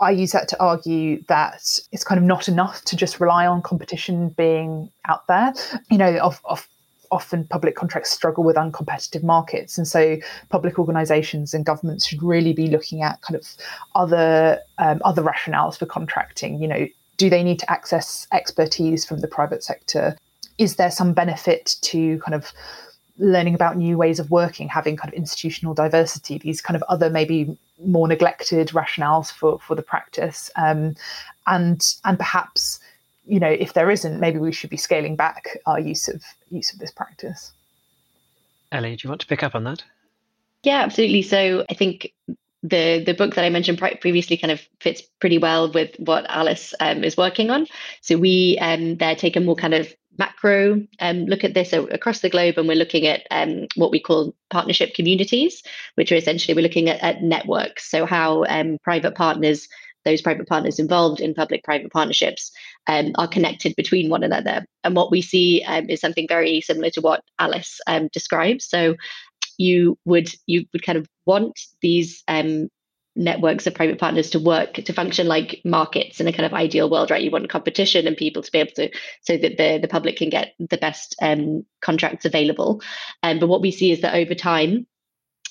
I 0.02 0.12
use 0.12 0.32
that 0.32 0.48
to 0.50 0.60
argue 0.62 1.24
that 1.28 1.80
it's 1.92 2.04
kind 2.04 2.20
of 2.20 2.26
not 2.26 2.48
enough 2.48 2.84
to 2.86 2.96
just 2.96 3.20
rely 3.20 3.46
on 3.46 3.62
competition 3.62 4.30
being 4.30 4.92
out 5.08 5.28
there. 5.28 5.54
You 5.90 5.98
know, 5.98 6.18
of, 6.18 6.42
of 6.46 6.68
often 7.12 7.46
public 7.46 7.76
contracts 7.76 8.10
struggle 8.10 8.44
with 8.44 8.56
uncompetitive 8.56 9.24
markets. 9.24 9.78
And 9.78 9.88
so 9.88 10.18
public 10.50 10.80
organizations 10.80 11.54
and 11.54 11.66
governments 11.66 12.08
should 12.08 12.24
really 12.24 12.54
be 12.54 12.68
looking 12.68 13.04
at 13.04 13.22
kind 13.22 13.36
of 13.36 13.48
other 13.96 14.60
um, 14.80 15.02
other 15.06 15.22
rationales 15.22 15.78
for 15.78 15.86
contracting. 15.86 16.62
You 16.62 16.68
know 16.68 16.88
do 17.22 17.30
they 17.30 17.44
need 17.44 17.60
to 17.60 17.72
access 17.72 18.26
expertise 18.34 19.06
from 19.06 19.20
the 19.20 19.28
private 19.28 19.64
sector? 19.64 20.18
Is 20.58 20.78
there 20.78 20.90
some 20.90 21.14
benefit 21.14 21.76
to 21.82 22.18
kind 22.18 22.34
of 22.34 22.52
learning 23.20 23.54
about 23.54 23.78
new 23.78 23.96
ways 23.96 24.20
of 24.20 24.32
working 24.32 24.68
having 24.68 24.98
kind 24.98 25.14
of 25.14 25.18
institutional 25.18 25.76
diversity 25.76 26.40
these 26.40 26.62
kind 26.62 26.76
of 26.76 26.82
other 26.90 27.12
maybe 27.12 27.56
more 27.86 28.08
neglected 28.08 28.70
rationales 28.70 29.32
for 29.32 29.60
for 29.60 29.76
the 29.76 29.82
practice, 29.82 30.50
um, 30.56 30.96
and 31.48 31.96
and 32.06 32.18
perhaps 32.18 32.80
you 33.26 33.40
know 33.40 33.50
if 33.50 33.74
there 33.74 33.92
isn't, 33.92 34.20
maybe 34.20 34.40
we 34.40 34.52
should 34.52 34.70
be 34.70 34.78
scaling 34.78 35.16
back 35.16 35.58
our 35.66 35.80
use 35.80 36.08
of 36.08 36.24
use 36.50 36.74
of 36.74 36.80
this 36.80 36.92
practice. 36.92 37.52
Ellie, 38.72 38.96
do 38.96 39.06
you 39.06 39.10
want 39.10 39.22
to 39.22 39.28
pick 39.28 39.44
up 39.44 39.56
on 39.56 39.64
that? 39.66 39.84
Yeah, 40.64 40.82
absolutely. 40.82 41.24
So 41.24 41.66
I 41.70 41.74
think 41.74 42.14
the 42.64 43.04
the 43.06 43.14
book 43.14 43.36
that 43.36 43.46
I 43.46 43.50
mentioned 43.50 43.80
previously 43.80 44.38
kind 44.38 44.52
of 44.52 44.62
fits 44.80 45.02
pretty 45.20 45.38
well 45.38 45.72
with 45.72 45.96
what 45.98 46.26
Alice 46.30 46.74
um, 46.80 47.04
is 47.04 47.18
working 47.18 47.50
on. 47.50 47.68
So 48.02 48.18
we 48.18 48.58
um, 48.62 48.98
there 48.98 49.16
take 49.16 49.36
a 49.36 49.42
more 49.42 49.56
kind 49.56 49.74
of 49.74 49.94
macro 50.18 50.86
um, 51.00 51.26
look 51.26 51.44
at 51.44 51.54
this 51.54 51.74
across 51.74 52.20
the 52.20 52.30
globe, 52.30 52.58
and 52.58 52.68
we're 52.68 52.76
looking 52.76 53.08
at 53.08 53.22
um, 53.32 53.68
what 53.76 53.92
we 53.92 54.00
call 54.00 54.36
partnership 54.50 54.94
communities, 54.94 55.64
which 55.96 56.12
are 56.12 56.16
essentially 56.16 56.54
we're 56.54 56.62
looking 56.62 56.90
at, 56.90 57.02
at 57.02 57.24
networks. 57.24 57.90
So 57.90 58.06
how 58.06 58.44
um, 58.46 58.78
private 58.84 59.16
partners, 59.16 59.68
those 60.06 60.22
private 60.22 60.48
partners 60.48 60.80
involved 60.80 61.22
in 61.22 61.34
public-private 61.34 61.92
partnerships, 61.92 62.52
um, 62.88 63.14
are 63.16 63.28
connected 63.28 63.76
between 63.76 64.10
one 64.10 64.24
another. 64.24 64.66
And 64.84 64.96
what 64.96 65.12
we 65.12 65.22
see 65.22 65.64
um, 65.66 65.90
is 65.90 66.02
something 66.02 66.28
very 66.28 66.62
similar 66.62 66.90
to 66.92 67.02
what 67.02 67.24
Alice 67.40 67.80
describes. 68.12 68.66
So 68.66 68.96
you 69.62 69.98
would 70.06 70.30
you 70.48 70.66
would 70.74 70.84
kind 70.84 70.98
of 70.98 71.08
want 71.26 71.60
these 71.82 72.24
networks 73.16 73.68
of 73.68 73.74
private 73.74 74.00
partners 74.00 74.30
to 74.30 74.40
work 74.40 74.74
to 74.74 74.94
function 74.94 75.28
like 75.28 75.62
markets 75.66 76.22
in 76.22 76.28
a 76.28 76.34
kind 76.34 76.46
of 76.46 76.54
ideal 76.54 76.90
world 76.90 77.12
right? 77.12 77.24
You 77.24 77.32
want 77.32 77.50
competition 77.50 78.08
and 78.08 78.16
people 78.16 78.42
to 78.42 78.52
be 78.52 78.60
able 78.60 78.72
to 78.76 78.90
so 79.22 79.38
that 79.38 79.58
the, 79.58 79.80
the 79.82 79.88
public 79.88 80.16
can 80.18 80.30
get 80.30 80.54
the 80.60 80.78
best 80.78 81.16
um, 81.22 81.66
contracts 81.82 82.26
available. 82.26 82.82
Um, 83.22 83.40
but 83.40 83.48
what 83.48 83.62
we 83.62 83.72
see 83.72 83.92
is 83.92 84.02
that 84.02 84.16
over 84.16 84.34
time 84.34 84.88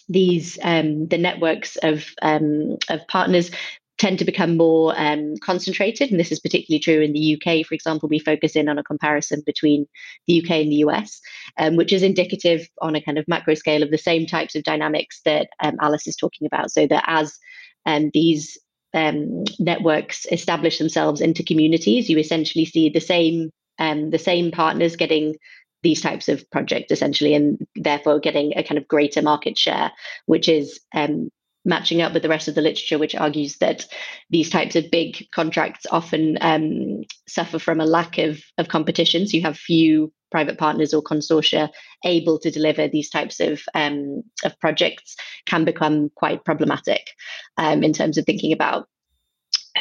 these 0.09 0.59
um, 0.63 1.07
the 1.07 1.19
networks 1.19 1.77
of 1.77 2.05
um, 2.23 2.79
of 2.89 3.07
partners 3.07 3.51
tend 4.01 4.19
to 4.19 4.25
become 4.25 4.57
more 4.57 4.95
um, 4.97 5.35
concentrated. 5.43 6.11
And 6.11 6.19
this 6.19 6.33
is 6.33 6.41
particularly 6.41 6.81
true 6.81 7.03
in 7.03 7.13
the 7.13 7.37
UK. 7.37 7.67
For 7.67 7.75
example, 7.75 8.09
we 8.09 8.19
focus 8.19 8.57
in 8.57 8.67
on 8.67 8.79
a 8.79 8.83
comparison 8.83 9.43
between 9.45 9.87
the 10.27 10.43
UK 10.43 10.53
and 10.53 10.73
the 10.73 10.83
US, 10.87 11.21
um, 11.59 11.77
which 11.77 11.93
is 11.93 12.03
indicative 12.03 12.67
on 12.81 12.97
a 12.97 13.03
kind 13.03 13.19
of 13.19 13.29
macro 13.29 13.53
scale 13.53 13.83
of 13.83 13.91
the 13.91 13.99
same 13.99 14.25
types 14.25 14.55
of 14.55 14.63
dynamics 14.63 15.21
that 15.27 15.51
um, 15.63 15.77
Alice 15.83 16.07
is 16.07 16.17
talking 16.17 16.47
about. 16.47 16.71
So 16.71 16.87
that 16.87 17.05
as 17.07 17.39
um, 17.85 18.11
these 18.15 18.59
um, 18.95 19.45
networks 19.59 20.27
establish 20.33 20.79
themselves 20.79 21.21
into 21.21 21.45
communities, 21.45 22.09
you 22.09 22.17
essentially 22.17 22.65
see 22.65 22.89
the 22.89 23.01
same 23.01 23.51
um, 23.79 24.11
the 24.11 24.19
same 24.19 24.51
partners 24.51 24.97
getting 24.97 25.37
these 25.83 26.01
types 26.01 26.29
of 26.29 26.51
projects 26.51 26.91
essentially, 26.91 27.35
and 27.35 27.67
therefore 27.77 28.19
getting 28.19 28.57
a 28.57 28.63
kind 28.63 28.79
of 28.79 28.89
greater 28.89 29.21
market 29.21 29.59
share, 29.59 29.93
which 30.25 30.49
is 30.49 30.81
um, 30.95 31.31
matching 31.65 32.01
up 32.01 32.13
with 32.13 32.23
the 32.23 32.29
rest 32.29 32.49
of 32.49 32.55
the 32.55 32.63
literature, 32.63 32.99
which 32.99 33.15
argues 33.15 33.59
that 33.59 33.87
these 34.31 34.51
types 34.51 34.77
of 34.77 34.91
big 34.91 35.27
contracts 35.33 35.87
often 35.91 36.39
um, 36.41 37.03
suffer 37.29 37.59
from 37.59 37.81
a 37.81 37.87
lack 37.87 38.19
of, 38.19 38.41
of 38.59 38.69
competition. 38.69 39.27
So 39.27 39.37
you 39.37 39.43
have 39.43 39.59
few 39.59 40.13
private 40.31 40.59
partners 40.59 40.95
or 40.95 41.03
consortia 41.03 41.71
able 42.05 42.39
to 42.39 42.51
deliver 42.51 42.89
these 42.89 43.11
types 43.11 43.41
of 43.41 43.63
um, 43.75 44.23
of 44.45 44.59
projects 44.61 45.17
can 45.47 45.65
become 45.65 46.11
quite 46.15 46.45
problematic 46.45 47.11
um, 47.57 47.83
in 47.83 47.93
terms 47.93 48.17
of 48.17 48.25
thinking 48.25 48.53
about 48.53 48.89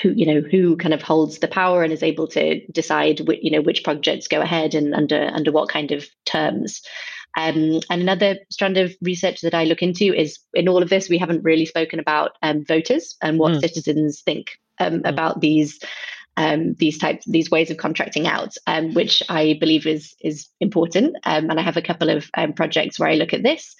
who 0.02 0.10
you 0.10 0.26
know 0.26 0.42
who 0.42 0.76
kind 0.78 0.94
of 0.94 1.02
holds 1.02 1.40
the 1.40 1.48
power 1.48 1.84
and 1.84 1.94
is 1.94 2.04
able 2.04 2.28
to 2.28 2.66
decide 2.72 3.22
which, 3.22 3.40
you 3.42 3.52
know 3.52 3.62
which 3.62 3.84
projects 3.84 4.28
go 4.28 4.42
ahead 4.42 4.76
and 4.76 4.94
under 4.94 5.30
under 5.34 5.52
what 5.52 5.70
kind 5.70 5.92
of 5.92 6.08
terms 6.26 6.82
um, 7.38 7.80
and 7.90 8.02
another 8.02 8.38
strand 8.50 8.78
of 8.78 8.96
research 9.02 9.42
that 9.42 9.54
I 9.54 9.66
look 9.66 9.82
into 9.82 10.14
is 10.14 10.40
in 10.54 10.68
all 10.68 10.82
of 10.82 10.90
this, 10.90 11.10
we 11.10 11.18
haven't 11.18 11.44
really 11.44 11.66
spoken 11.66 12.00
about 12.00 12.38
um, 12.42 12.66
voters 12.66 13.16
and 13.22 13.40
what 13.40 13.54
mm. 13.54 13.62
citizens 13.62 14.22
think 14.22 14.52
um, 14.80 15.02
mm. 15.02 15.10
about 15.10 15.42
these 15.42 15.80
um, 16.38 16.74
these 16.76 16.98
types 16.98 17.26
these 17.26 17.52
ways 17.52 17.70
of 17.70 17.78
contracting 17.78 18.26
out, 18.26 18.56
um, 18.66 18.94
which 18.94 19.22
I 19.28 19.58
believe 19.60 19.86
is 19.86 20.16
is 20.22 20.48
important. 20.60 21.16
Um, 21.26 21.50
and 21.50 21.60
I 21.60 21.64
have 21.64 21.78
a 21.78 21.82
couple 21.82 22.10
of 22.10 22.32
projects 22.56 22.98
where 22.98 23.10
I 23.10 23.16
look 23.16 23.34
at 23.34 23.44
this. 23.44 23.76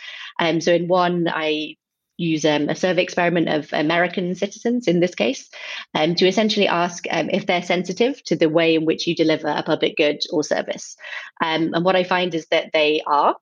so 0.60 0.74
in 0.74 0.88
one, 0.88 1.28
I 1.30 1.76
use 2.20 2.44
um, 2.44 2.68
a 2.68 2.76
survey 2.76 3.02
experiment 3.02 3.48
of 3.48 3.72
American 3.72 4.36
citizens 4.36 4.88
in 4.88 5.00
this 5.00 5.16
case 5.16 5.50
um, 5.96 6.16
to 6.16 6.28
essentially 6.28 6.68
ask 6.68 7.06
um, 7.10 7.30
if 7.30 7.46
they're 7.46 7.64
sensitive 7.64 8.22
to 8.26 8.36
the 8.36 8.50
way 8.50 8.76
in 8.76 8.86
which 8.86 9.08
you 9.08 9.16
deliver 9.16 9.48
a 9.48 9.64
public 9.64 9.96
good 9.96 10.20
or 10.32 10.44
service. 10.44 10.98
Um, 11.42 11.74
and 11.74 11.86
what 11.86 11.96
I 11.96 12.04
find 12.04 12.36
is 12.36 12.46
that 12.48 12.72
they 12.74 13.02
are. 13.08 13.36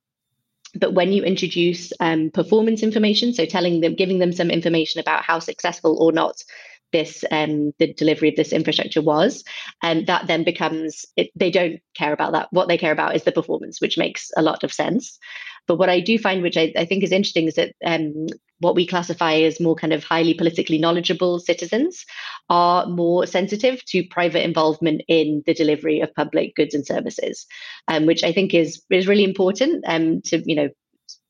But 0.76 0.94
when 0.94 1.12
you 1.12 1.24
introduce 1.24 1.92
um, 2.00 2.30
performance 2.30 2.84
information, 2.84 3.34
so 3.34 3.46
telling 3.46 3.82
them, 3.82 3.96
giving 3.96 4.20
them 4.20 4.32
some 4.32 4.52
information 4.52 5.00
about 5.00 5.24
how 5.24 5.40
successful 5.40 5.98
or 6.00 6.12
not 6.12 6.44
this 6.92 7.26
um, 7.32 7.74
the 7.80 7.94
delivery 7.94 8.30
of 8.30 8.36
this 8.36 8.54
infrastructure 8.54 9.02
was 9.02 9.44
and 9.84 10.08
that 10.08 10.28
then 10.28 10.44
becomes 10.44 11.06
it, 11.18 11.30
they 11.36 11.52
don't 11.52 11.82
care 11.96 12.14
about 12.14 12.32
that 12.32 12.48
what 12.52 12.68
they 12.68 12.78
care 12.78 12.94
about 12.94 13.16
is 13.16 13.24
the 13.24 13.32
performance 13.32 13.82
which 13.82 13.98
makes 13.98 14.32
a 14.38 14.42
lot 14.42 14.64
of 14.64 14.72
sense 14.72 15.20
but 15.68 15.78
what 15.78 15.90
i 15.90 16.00
do 16.00 16.18
find 16.18 16.42
which 16.42 16.58
i, 16.58 16.72
I 16.76 16.86
think 16.86 17.04
is 17.04 17.12
interesting 17.12 17.48
is 17.48 17.56
that 17.56 17.74
um, 17.86 18.28
what 18.60 18.76
we 18.76 18.88
classify 18.88 19.34
as 19.34 19.60
more 19.60 19.76
kind 19.76 19.94
of 19.94 20.04
highly 20.04 20.34
politically 20.34 20.78
knowledgeable 20.78 21.40
citizens 21.40 22.06
are 22.50 22.88
more 22.88 23.26
sensitive 23.28 23.84
to 23.86 24.08
private 24.10 24.44
involvement 24.44 25.02
in 25.08 25.44
the 25.46 25.54
delivery 25.54 26.00
of 26.00 26.14
public 26.16 26.56
goods 26.56 26.74
and 26.74 26.86
services, 26.86 27.46
um, 27.88 28.06
which 28.06 28.24
I 28.24 28.32
think 28.32 28.54
is 28.54 28.82
is 28.90 29.08
really 29.08 29.24
important 29.24 29.84
um, 29.88 30.22
to 30.26 30.42
you 30.46 30.56
know 30.56 30.70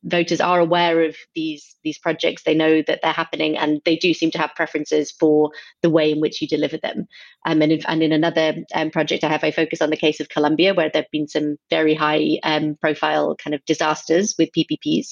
voters 0.03 0.39
are 0.39 0.59
aware 0.59 1.03
of 1.03 1.15
these 1.35 1.75
these 1.83 1.97
projects. 1.97 2.43
They 2.43 2.53
know 2.53 2.81
that 2.87 2.99
they're 3.01 3.11
happening 3.11 3.57
and 3.57 3.81
they 3.85 3.95
do 3.95 4.13
seem 4.13 4.31
to 4.31 4.37
have 4.37 4.55
preferences 4.55 5.11
for 5.11 5.51
the 5.81 5.89
way 5.89 6.11
in 6.11 6.19
which 6.19 6.41
you 6.41 6.47
deliver 6.47 6.77
them. 6.77 7.07
Um, 7.45 7.61
and, 7.61 7.83
and 7.87 8.03
in 8.03 8.11
another 8.11 8.55
um, 8.73 8.89
project 8.91 9.23
i 9.23 9.29
have 9.29 9.43
i 9.43 9.51
focus 9.51 9.81
on 9.81 9.89
the 9.89 9.95
case 9.95 10.19
of 10.19 10.27
colombia 10.27 10.73
where 10.73 10.89
there 10.89 11.03
have 11.03 11.11
been 11.11 11.29
some 11.29 11.55
very 11.69 11.93
high 11.93 12.39
um, 12.43 12.75
profile 12.81 13.37
kind 13.41 13.53
of 13.53 13.63
disasters 13.63 14.35
with 14.37 14.49
ppps 14.51 15.11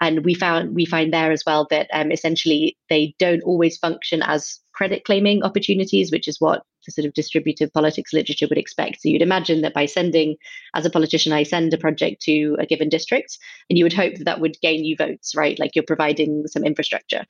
and 0.00 0.24
we 0.24 0.34
found 0.34 0.74
we 0.74 0.84
find 0.84 1.12
there 1.12 1.30
as 1.30 1.42
well 1.46 1.66
that 1.70 1.88
um, 1.92 2.10
essentially 2.10 2.76
they 2.88 3.14
don't 3.18 3.42
always 3.42 3.76
function 3.78 4.22
as 4.22 4.60
credit 4.72 5.04
claiming 5.04 5.42
opportunities, 5.42 6.10
which 6.10 6.26
is 6.26 6.40
what 6.40 6.62
the 6.84 6.92
sort 6.92 7.06
of 7.06 7.14
distributive 7.14 7.72
politics 7.72 8.12
literature 8.12 8.46
would 8.48 8.58
expect. 8.58 9.02
So 9.02 9.08
you'd 9.08 9.22
imagine 9.22 9.62
that 9.62 9.74
by 9.74 9.86
sending, 9.86 10.36
as 10.74 10.84
a 10.84 10.90
politician, 10.90 11.32
I 11.32 11.42
send 11.42 11.72
a 11.72 11.78
project 11.78 12.22
to 12.22 12.56
a 12.58 12.66
given 12.66 12.88
district, 12.88 13.38
and 13.68 13.78
you 13.78 13.84
would 13.84 13.92
hope 13.92 14.14
that 14.16 14.24
that 14.24 14.40
would 14.40 14.60
gain 14.60 14.84
you 14.84 14.96
votes, 14.96 15.34
right? 15.36 15.58
Like 15.58 15.74
you're 15.74 15.84
providing 15.84 16.46
some 16.46 16.64
infrastructure. 16.64 17.24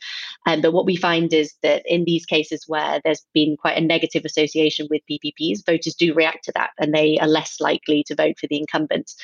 Um, 0.47 0.61
but 0.61 0.73
what 0.73 0.87
we 0.87 0.97
find 0.97 1.33
is 1.33 1.55
that 1.63 1.83
in 1.87 2.05
these 2.05 2.27
cases 2.27 2.65
where 2.67 3.01
there's 3.05 3.25
been 3.35 3.57
quite 3.57 3.79
a 3.79 3.81
negative 3.81 4.25
association 4.25 4.89
with 4.91 5.03
PPPs, 5.11 5.67
voters 5.67 5.95
do 5.95 6.15
react 6.15 6.45
to 6.45 6.53
that, 6.55 6.71
and 6.79 6.95
they 6.95 7.19
are 7.19 7.29
less 7.29 7.61
likely 7.61 8.05
to 8.07 8.15
vote 8.15 8.39
for 8.39 8.47
the 8.47 8.59
incumbents. 8.59 9.17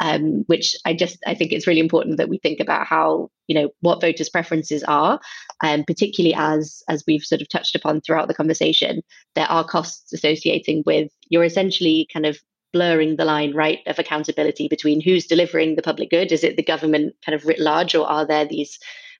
Um, 0.00 0.44
which 0.48 0.74
I 0.84 0.92
just 0.92 1.18
I 1.24 1.34
think 1.34 1.52
it's 1.52 1.68
really 1.68 1.80
important 1.80 2.16
that 2.16 2.28
we 2.28 2.38
think 2.38 2.58
about 2.58 2.86
how 2.86 3.30
you 3.46 3.54
know 3.54 3.70
what 3.80 4.00
voters' 4.00 4.28
preferences 4.28 4.82
are, 4.84 5.20
um, 5.62 5.84
particularly 5.84 6.34
as 6.34 6.82
as 6.88 7.04
we've 7.06 7.22
sort 7.22 7.42
of 7.42 7.48
touched 7.48 7.74
upon 7.76 8.00
throughout 8.00 8.28
the 8.28 8.34
conversation, 8.34 9.02
there 9.34 9.46
are 9.46 9.64
costs 9.74 10.12
associating 10.12 10.84
with 10.86 11.10
you're 11.30 11.50
essentially 11.52 12.06
kind 12.12 12.26
of 12.26 12.38
blurring 12.72 13.16
the 13.16 13.24
line 13.24 13.52
right 13.54 13.80
of 13.86 13.98
accountability 13.98 14.68
between 14.68 15.00
who's 15.00 15.26
delivering 15.26 15.74
the 15.74 15.82
public 15.82 16.10
good. 16.10 16.30
Is 16.30 16.44
it 16.44 16.56
the 16.56 16.62
government 16.72 17.14
kind 17.24 17.34
of 17.34 17.44
writ 17.44 17.58
large 17.58 17.94
or 17.94 18.06
are 18.06 18.26
there 18.26 18.44
these 18.44 18.78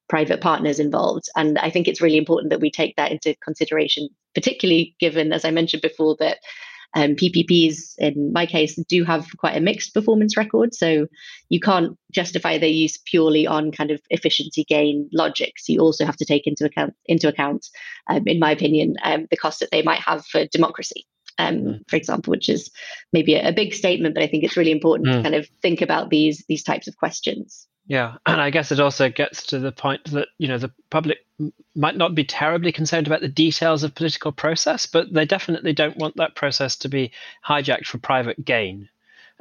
private 0.08 0.40
partners 0.40 0.78
involved? 0.78 1.26
And 1.34 1.58
i 1.58 1.70
think 1.70 1.88
it's 1.88 2.04
really 2.04 2.22
important 2.24 2.50
that 2.50 2.60
we 2.60 2.70
take 2.70 2.94
that 2.96 3.10
into 3.10 3.34
consideration 3.48 4.08
particularly 4.38 4.94
given 5.00 5.32
as 5.32 5.44
i 5.44 5.50
mentioned 5.50 5.82
before 5.82 6.14
that 6.20 6.38
um, 6.94 7.16
PPPs, 7.16 7.94
in 7.98 8.32
my 8.32 8.46
case, 8.46 8.76
do 8.88 9.04
have 9.04 9.26
quite 9.38 9.56
a 9.56 9.60
mixed 9.60 9.94
performance 9.94 10.36
record. 10.36 10.74
So 10.74 11.06
you 11.48 11.60
can't 11.60 11.98
justify 12.12 12.58
their 12.58 12.68
use 12.68 12.98
purely 13.04 13.46
on 13.46 13.72
kind 13.72 13.90
of 13.90 14.00
efficiency 14.10 14.64
gain 14.64 15.08
logic. 15.12 15.54
So 15.58 15.72
you 15.72 15.80
also 15.80 16.06
have 16.06 16.16
to 16.18 16.24
take 16.24 16.46
into 16.46 16.64
account, 16.64 16.94
into 17.06 17.28
account, 17.28 17.66
um, 18.08 18.22
in 18.26 18.38
my 18.38 18.52
opinion, 18.52 18.94
um, 19.02 19.26
the 19.30 19.36
cost 19.36 19.60
that 19.60 19.70
they 19.72 19.82
might 19.82 20.00
have 20.00 20.24
for 20.26 20.46
democracy. 20.46 21.06
Um, 21.36 21.56
mm. 21.56 21.90
for 21.90 21.96
example, 21.96 22.30
which 22.30 22.48
is 22.48 22.70
maybe 23.12 23.34
a, 23.34 23.48
a, 23.48 23.52
big 23.52 23.74
statement, 23.74 24.14
but 24.14 24.22
I 24.22 24.28
think 24.28 24.44
it's 24.44 24.56
really 24.56 24.70
important 24.70 25.08
mm. 25.08 25.16
to 25.16 25.22
kind 25.24 25.34
of 25.34 25.48
think 25.62 25.82
about 25.82 26.08
these 26.08 26.44
these 26.48 26.62
types 26.62 26.86
of 26.86 26.96
questions. 26.96 27.66
Yeah, 27.86 28.16
and 28.26 28.40
I 28.40 28.50
guess 28.50 28.72
it 28.72 28.80
also 28.80 29.08
gets 29.08 29.46
to 29.46 29.58
the 29.58 29.72
point 29.72 30.04
that 30.12 30.28
you 30.38 30.48
know 30.48 30.58
the 30.58 30.72
public 30.90 31.18
might 31.74 31.96
not 31.96 32.14
be 32.14 32.24
terribly 32.24 32.72
concerned 32.72 33.06
about 33.06 33.20
the 33.20 33.28
details 33.28 33.82
of 33.82 33.94
political 33.94 34.32
process, 34.32 34.86
but 34.86 35.12
they 35.12 35.24
definitely 35.24 35.72
don't 35.72 35.96
want 35.96 36.16
that 36.16 36.36
process 36.36 36.76
to 36.76 36.88
be 36.88 37.12
hijacked 37.46 37.86
for 37.86 37.98
private 37.98 38.44
gain. 38.44 38.88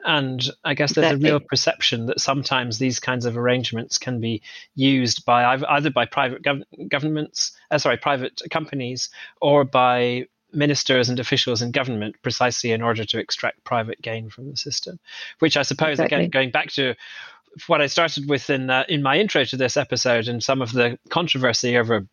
And 0.06 0.44
I 0.66 0.74
guess 0.74 0.94
there's 0.94 1.06
exactly. 1.06 1.30
a 1.30 1.34
real 1.34 1.40
perception 1.40 2.08
that 2.08 2.20
sometimes 2.20 2.78
these 2.78 3.00
kinds 3.00 3.26
of 3.26 3.38
arrangements 3.38 3.98
can 3.98 4.20
be 4.20 4.42
used 4.76 5.24
by 5.24 5.56
either 5.70 5.92
by 5.92 6.06
private 6.06 6.42
gov- 6.42 6.66
governments, 6.90 7.54
uh, 7.72 7.78
sorry, 7.78 7.98
private 7.98 8.42
companies, 8.50 9.10
or 9.40 9.64
by 9.64 10.28
ministers 10.52 11.10
and 11.10 11.20
officials 11.20 11.62
in 11.62 11.72
government 11.72 12.16
precisely 12.22 12.72
in 12.72 12.82
order 12.82 13.06
to 13.06 13.18
extract 13.18 13.64
private 13.64 14.02
gain 14.02 14.30
from 14.30 14.50
the 14.50 14.58
system. 14.58 15.00
Which 15.40 15.56
I 15.56 15.62
suppose, 15.62 15.94
exactly. 16.00 16.18
again, 16.18 16.30
going 16.32 16.52
back 16.52 16.72
to 16.74 16.96
what 17.68 17.82
I 17.82 17.88
started 17.88 18.30
with 18.30 18.50
in 18.50 18.70
uh, 18.70 18.84
in 18.90 19.02
my 19.02 19.18
intro 19.18 19.44
to 19.46 19.58
this 19.58 19.78
episode 19.78 20.28
and 20.28 20.44
some 20.44 20.62
of 20.62 20.72
the 20.72 20.98
controversy 21.10 21.78
over 21.78 22.08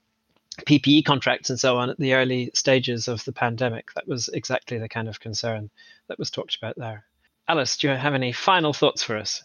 PPE 0.67 1.05
contracts 1.05 1.51
and 1.51 1.59
so 1.59 1.79
on 1.79 1.91
at 1.91 1.99
the 1.99 2.15
early 2.15 2.51
stages 2.55 3.09
of 3.09 3.25
the 3.25 3.33
pandemic. 3.33 3.93
That 3.95 4.07
was 4.07 4.29
exactly 4.29 4.79
the 4.79 4.89
kind 4.89 5.09
of 5.09 5.21
concern 5.21 5.71
that 6.09 6.19
was 6.19 6.31
talked 6.31 6.57
about 6.57 6.77
there. 6.77 7.05
Alice, 7.49 7.77
do 7.77 7.89
you 7.89 7.95
have 7.95 8.15
any 8.15 8.33
final 8.33 8.73
thoughts 8.73 9.03
for 9.03 9.17
us? 9.17 9.43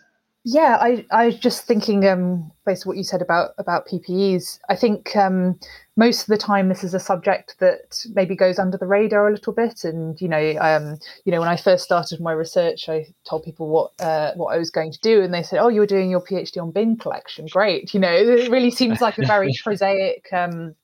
Yeah, 0.47 0.77
I, 0.79 1.03
I 1.09 1.25
was 1.25 1.39
just 1.39 1.65
thinking, 1.65 2.07
um, 2.07 2.51
based 2.67 2.85
on 2.85 2.91
what 2.91 2.97
you 2.97 3.03
said 3.03 3.23
about 3.23 3.55
about 3.57 3.87
PPEs, 3.87 4.59
I 4.69 4.75
think 4.75 5.15
um, 5.15 5.59
most 5.97 6.21
of 6.21 6.27
the 6.27 6.37
time 6.37 6.69
this 6.69 6.83
is 6.83 6.93
a 6.93 6.99
subject 6.99 7.55
that 7.61 8.05
maybe 8.13 8.35
goes 8.35 8.59
under 8.59 8.77
the 8.77 8.85
radar 8.85 9.27
a 9.27 9.31
little 9.31 9.53
bit. 9.53 9.83
And 9.83 10.21
you 10.21 10.27
know, 10.27 10.55
um, 10.61 10.99
you 11.23 11.31
know, 11.31 11.39
when 11.39 11.49
I 11.49 11.57
first 11.57 11.83
started 11.83 12.21
my 12.21 12.31
research, 12.31 12.87
I 12.87 13.07
told 13.27 13.43
people 13.43 13.69
what 13.69 13.91
uh, 13.99 14.33
what 14.35 14.53
I 14.53 14.59
was 14.59 14.69
going 14.69 14.91
to 14.91 14.99
do, 14.99 15.23
and 15.23 15.33
they 15.33 15.41
said, 15.41 15.57
"Oh, 15.57 15.67
you're 15.67 15.87
doing 15.87 16.11
your 16.11 16.21
PhD 16.21 16.61
on 16.61 16.69
bin 16.69 16.95
collection. 16.95 17.47
Great." 17.47 17.91
You 17.95 17.99
know, 17.99 18.13
it 18.13 18.51
really 18.51 18.69
seems 18.69 19.01
like 19.01 19.17
a 19.17 19.25
very 19.25 19.51
prosaic. 19.63 20.27
Um, 20.31 20.75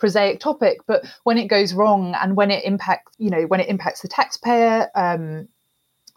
prosaic 0.00 0.40
topic 0.40 0.78
but 0.88 1.04
when 1.22 1.38
it 1.38 1.46
goes 1.46 1.74
wrong 1.74 2.12
and 2.20 2.36
when 2.36 2.50
it 2.50 2.64
impacts 2.64 3.12
you 3.18 3.30
know 3.30 3.42
when 3.42 3.60
it 3.60 3.68
impacts 3.68 4.02
the 4.02 4.08
taxpayer 4.08 4.88
um, 4.96 5.46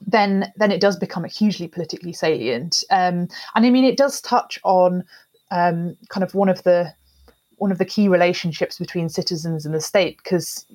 then 0.08 0.52
then 0.58 0.72
it 0.72 0.82
does 0.82 0.98
become 0.98 1.26
a 1.26 1.30
hugely 1.30 1.68
politically 1.68 2.14
salient. 2.14 2.84
Um, 2.90 3.28
and 3.56 3.66
I 3.66 3.70
mean, 3.70 3.86
it 3.86 3.98
does 3.98 4.22
touch 4.22 4.60
on 4.64 5.04
um, 5.52 5.96
kind 6.10 6.24
of 6.24 6.34
one 6.34 6.50
of 6.50 6.64
the 6.64 6.94
one 7.58 7.72
of 7.72 7.78
the 7.78 7.86
key 7.86 8.08
relationships 8.08 8.78
between 8.78 9.10
citizens 9.10 9.66
and 9.66 9.74
the 9.74 9.82
state 9.82 10.18
because 10.18 10.66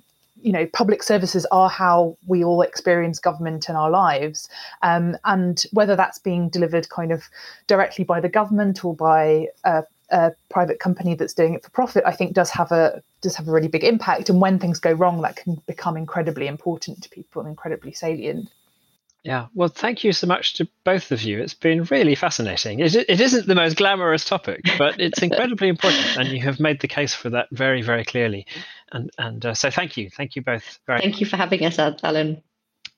you 0.40 0.52
know 0.52 0.66
public 0.66 1.02
services 1.02 1.44
are 1.50 1.68
how 1.68 2.16
we 2.26 2.44
all 2.44 2.62
experience 2.62 3.18
government 3.18 3.68
in 3.68 3.76
our 3.76 3.90
lives. 3.90 4.48
Um, 4.82 5.16
and 5.24 5.62
whether 5.72 5.96
that's 5.96 6.18
being 6.18 6.48
delivered 6.48 6.88
kind 6.88 7.12
of 7.12 7.24
directly 7.66 8.04
by 8.04 8.20
the 8.20 8.28
government 8.28 8.84
or 8.84 8.94
by 8.94 9.48
a, 9.64 9.82
a, 10.10 10.32
private 10.48 10.78
company 10.78 11.14
that's 11.14 11.34
doing 11.34 11.52
it 11.52 11.62
for 11.62 11.70
profit 11.70 12.02
i 12.06 12.12
think 12.12 12.32
does 12.32 12.48
have 12.48 12.72
a 12.72 13.02
does 13.20 13.36
have 13.36 13.48
a 13.48 13.52
really 13.52 13.68
big 13.68 13.84
impact. 13.84 14.30
And 14.30 14.40
when 14.40 14.58
things 14.58 14.78
go 14.78 14.92
wrong 14.92 15.22
that 15.22 15.36
can 15.36 15.60
become 15.66 15.96
incredibly 15.96 16.46
important 16.46 17.02
to 17.02 17.10
people 17.10 17.40
and 17.40 17.48
incredibly 17.48 17.92
salient 17.92 18.48
yeah, 19.28 19.48
well, 19.54 19.68
thank 19.68 20.04
you 20.04 20.12
so 20.12 20.26
much 20.26 20.54
to 20.54 20.66
both 20.84 21.12
of 21.12 21.20
you. 21.20 21.38
It's 21.38 21.52
been 21.52 21.84
really 21.84 22.14
fascinating. 22.14 22.80
It, 22.80 22.94
it 22.94 23.20
isn't 23.20 23.46
the 23.46 23.54
most 23.54 23.76
glamorous 23.76 24.24
topic, 24.24 24.62
but 24.78 24.98
it's 24.98 25.18
incredibly 25.22 25.68
important, 25.68 26.16
and 26.16 26.28
you 26.28 26.40
have 26.44 26.58
made 26.58 26.80
the 26.80 26.88
case 26.88 27.12
for 27.12 27.28
that 27.28 27.48
very, 27.52 27.82
very 27.82 28.06
clearly. 28.06 28.46
And 28.90 29.10
and 29.18 29.44
uh, 29.44 29.52
so, 29.52 29.70
thank 29.70 29.98
you, 29.98 30.08
thank 30.08 30.34
you 30.34 30.40
both. 30.40 30.78
Very 30.86 31.00
thank 31.00 31.20
you 31.20 31.26
for 31.26 31.36
having 31.36 31.62
us, 31.66 31.78
Alan. 31.78 32.42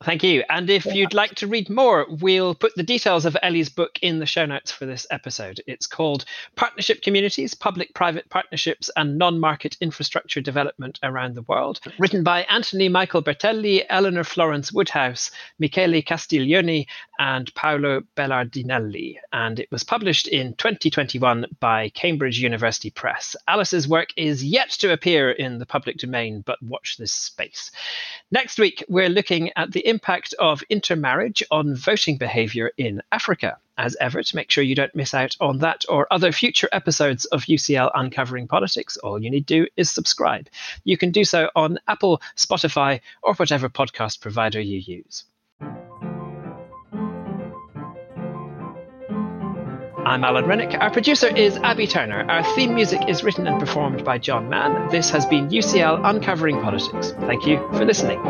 Thank 0.03 0.23
you. 0.23 0.45
And 0.49 0.71
if 0.71 0.87
you'd 0.87 1.13
like 1.13 1.35
to 1.37 1.47
read 1.47 1.69
more, 1.69 2.07
we'll 2.09 2.55
put 2.55 2.75
the 2.75 2.83
details 2.83 3.27
of 3.27 3.37
Ellie's 3.43 3.69
book 3.69 3.99
in 4.01 4.19
the 4.19 4.25
show 4.25 4.47
notes 4.47 4.73
for 4.73 4.87
this 4.87 5.07
episode. 5.11 5.61
It's 5.67 5.87
called 5.87 6.25
Partnership 6.57 7.03
Communities 7.03 7.53
Public 7.53 7.93
Private 7.93 8.27
Partnerships 8.31 8.89
and 8.97 9.19
Non 9.19 9.39
Market 9.39 9.77
Infrastructure 9.79 10.41
Development 10.41 10.99
Around 11.03 11.35
the 11.35 11.43
World. 11.43 11.81
Written 11.99 12.23
by 12.23 12.45
Anthony 12.45 12.89
Michael 12.89 13.23
Bertelli, 13.23 13.85
Eleanor 13.91 14.25
Florence 14.25 14.73
Woodhouse, 14.73 15.31
Michele 15.59 16.01
Castiglioni, 16.01 16.87
and 17.19 17.55
Paolo 17.55 18.01
Belardinelli. 18.17 19.17
And 19.35 19.61
it 19.61 19.71
was 19.71 19.85
published 19.85 20.29
in 20.29 20.55
2021 20.55 21.45
by 21.61 21.91
Cambridge 21.91 22.41
University 22.41 22.89
Press. 22.89 23.37
Alice's 23.47 23.87
work 23.87 24.15
is 24.17 24.43
yet 24.43 24.71
to 24.71 24.95
appear 24.95 25.31
in 25.31 25.59
the 25.59 25.67
public 25.67 25.99
domain, 25.99 26.43
but 26.47 26.63
watch 26.63 26.97
this 26.97 27.13
space. 27.13 27.71
Next 28.31 28.59
week, 28.59 28.83
we're 28.89 29.11
looking 29.11 29.51
at 29.57 29.71
the 29.73 29.90
impact 29.91 30.35
of 30.39 30.63
intermarriage 30.71 31.43
on 31.51 31.75
voting 31.75 32.17
behaviour 32.17 32.71
in 32.79 33.03
Africa. 33.13 33.59
As 33.77 33.97
ever, 34.01 34.23
to 34.23 34.37
make 34.37 34.51
sure 34.51 34.63
you 34.63 34.75
don't 34.75 34.95
miss 34.95 35.15
out 35.15 35.37
on 35.41 35.59
that 35.59 35.85
or 35.89 36.07
other 36.11 36.33
future 36.33 36.69
episodes 36.73 37.25
of 37.27 37.43
UCL 37.43 37.91
Uncovering 37.95 38.47
Politics, 38.47 38.97
all 38.99 39.23
you 39.23 39.31
need 39.31 39.47
to 39.47 39.65
do 39.65 39.67
is 39.77 39.91
subscribe. 39.91 40.49
You 40.85 40.97
can 40.97 41.11
do 41.11 41.25
so 41.25 41.51
on 41.57 41.79
Apple, 41.89 42.23
Spotify, 42.37 43.01
or 43.23 43.35
whatever 43.35 43.69
podcast 43.69 44.21
provider 44.21 44.61
you 44.61 44.79
use. 44.79 45.25
I'm 50.07 50.25
Alan 50.25 50.47
Renwick. 50.47 50.75
Our 50.75 50.91
producer 50.91 51.29
is 51.29 51.57
Abby 51.59 51.87
Turner. 51.87 52.29
Our 52.31 52.43
theme 52.55 52.75
music 52.75 53.09
is 53.09 53.23
written 53.23 53.47
and 53.47 53.61
performed 53.61 54.05
by 54.05 54.19
John 54.19 54.49
Mann. 54.49 54.89
This 54.91 55.11
has 55.11 55.25
been 55.27 55.49
UCL 55.49 56.01
Uncovering 56.05 56.61
Politics. 56.61 57.13
Thank 57.21 57.47
you 57.47 57.59
for 57.73 57.85
listening. 57.85 58.21